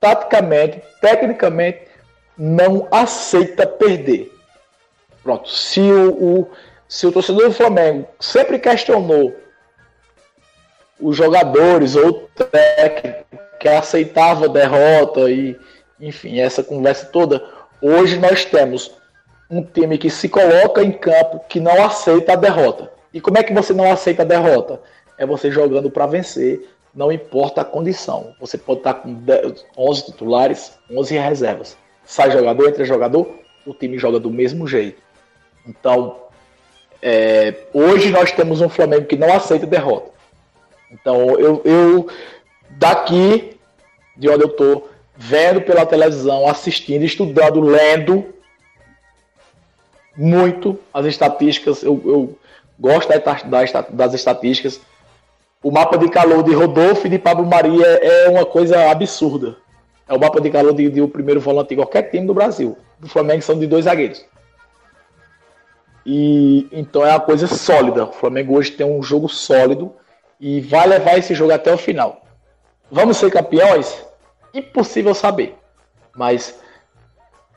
[0.00, 1.80] taticamente, tecnicamente,
[2.36, 4.32] não aceita perder.
[5.22, 5.50] Pronto.
[5.50, 6.50] Se o, o,
[6.88, 9.36] se o torcedor do Flamengo sempre questionou
[10.98, 13.24] os jogadores ou o técnico
[13.60, 15.56] que aceitava derrota e,
[16.00, 17.44] enfim, essa conversa toda.
[17.82, 18.96] Hoje nós temos
[19.50, 22.90] um time que se coloca em campo que não aceita a derrota.
[23.12, 24.80] E como é que você não aceita a derrota?
[25.16, 28.34] É você jogando para vencer, não importa a condição.
[28.40, 29.24] Você pode estar com
[29.76, 31.76] 11 titulares, 11 reservas.
[32.04, 33.28] Sai jogador, entra jogador,
[33.66, 35.02] o time joga do mesmo jeito.
[35.66, 36.27] Então,
[37.02, 40.10] é, hoje nós temos um Flamengo que não aceita derrota.
[40.90, 42.08] Então, eu, eu
[42.70, 43.58] daqui
[44.18, 48.26] de onde eu estou, vendo pela televisão, assistindo, estudando, lendo
[50.16, 51.82] muito as estatísticas.
[51.82, 52.38] Eu, eu
[52.78, 53.08] gosto
[53.90, 54.80] das estatísticas.
[55.62, 59.56] O mapa de calor de Rodolfo e de Pablo Maria é uma coisa absurda.
[60.08, 62.76] É o mapa de calor de, de o primeiro volante de qualquer time do Brasil.
[62.98, 64.24] Do Flamengo são de dois zagueiros.
[66.10, 68.06] E então é uma coisa sólida.
[68.06, 69.94] O Flamengo hoje tem um jogo sólido
[70.40, 72.24] e vai levar esse jogo até o final.
[72.90, 74.08] Vamos ser campeões?
[74.54, 75.54] impossível saber.
[76.16, 76.58] Mas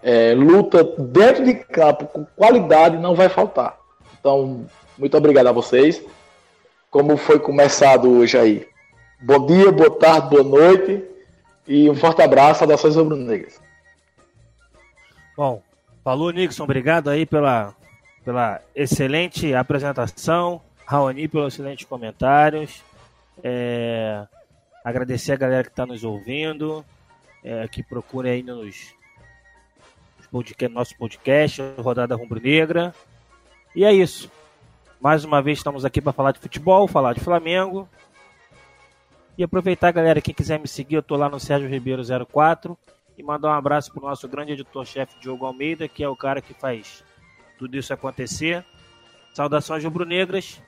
[0.03, 3.77] é, luta dentro de campo com qualidade não vai faltar.
[4.19, 4.65] Então,
[4.97, 6.03] muito obrigado a vocês.
[6.89, 8.67] Como foi começado hoje aí.
[9.21, 11.03] Bom dia, boa tarde, boa noite
[11.65, 13.61] e um forte abraço, saudações rubro-negras.
[15.37, 15.61] Bom,
[16.03, 17.73] falou Nixon, obrigado aí pela,
[18.23, 20.61] pela excelente apresentação.
[20.85, 22.83] Raoni pelos excelentes comentários.
[23.43, 24.25] É,
[24.83, 26.85] agradecer a galera que está nos ouvindo,
[27.43, 28.93] é, que procura aí nos,
[30.17, 32.93] nos podcast, nosso podcast, Rodada Rumbro Negra.
[33.75, 34.29] E é isso.
[34.99, 37.87] Mais uma vez estamos aqui para falar de futebol, falar de Flamengo.
[39.37, 42.77] E aproveitar, galera, quem quiser me seguir, eu tô lá no Sérgio Ribeiro 04
[43.17, 46.53] e mandar um abraço pro nosso grande editor-chefe Diogo Almeida, que é o cara que
[46.53, 47.03] faz
[47.61, 48.65] tudo isso acontecer.
[49.35, 50.59] Saudações rubro-negras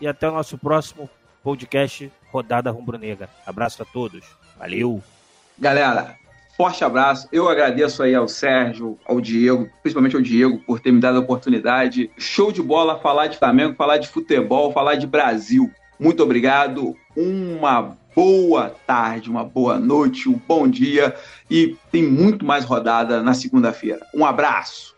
[0.00, 1.10] e até o nosso próximo
[1.42, 3.28] podcast Rodada Rubro-Negra.
[3.44, 4.24] Abraço a todos.
[4.56, 5.02] Valeu.
[5.58, 6.14] Galera,
[6.56, 7.28] forte abraço.
[7.32, 11.20] Eu agradeço aí ao Sérgio, ao Diego, principalmente ao Diego, por ter me dado a
[11.20, 12.08] oportunidade.
[12.16, 15.68] Show de bola falar de Flamengo, falar de futebol, falar de Brasil.
[15.98, 16.96] Muito obrigado.
[17.16, 21.16] Uma boa tarde, uma boa noite, um bom dia
[21.50, 24.06] e tem muito mais rodada na segunda-feira.
[24.14, 24.97] Um abraço.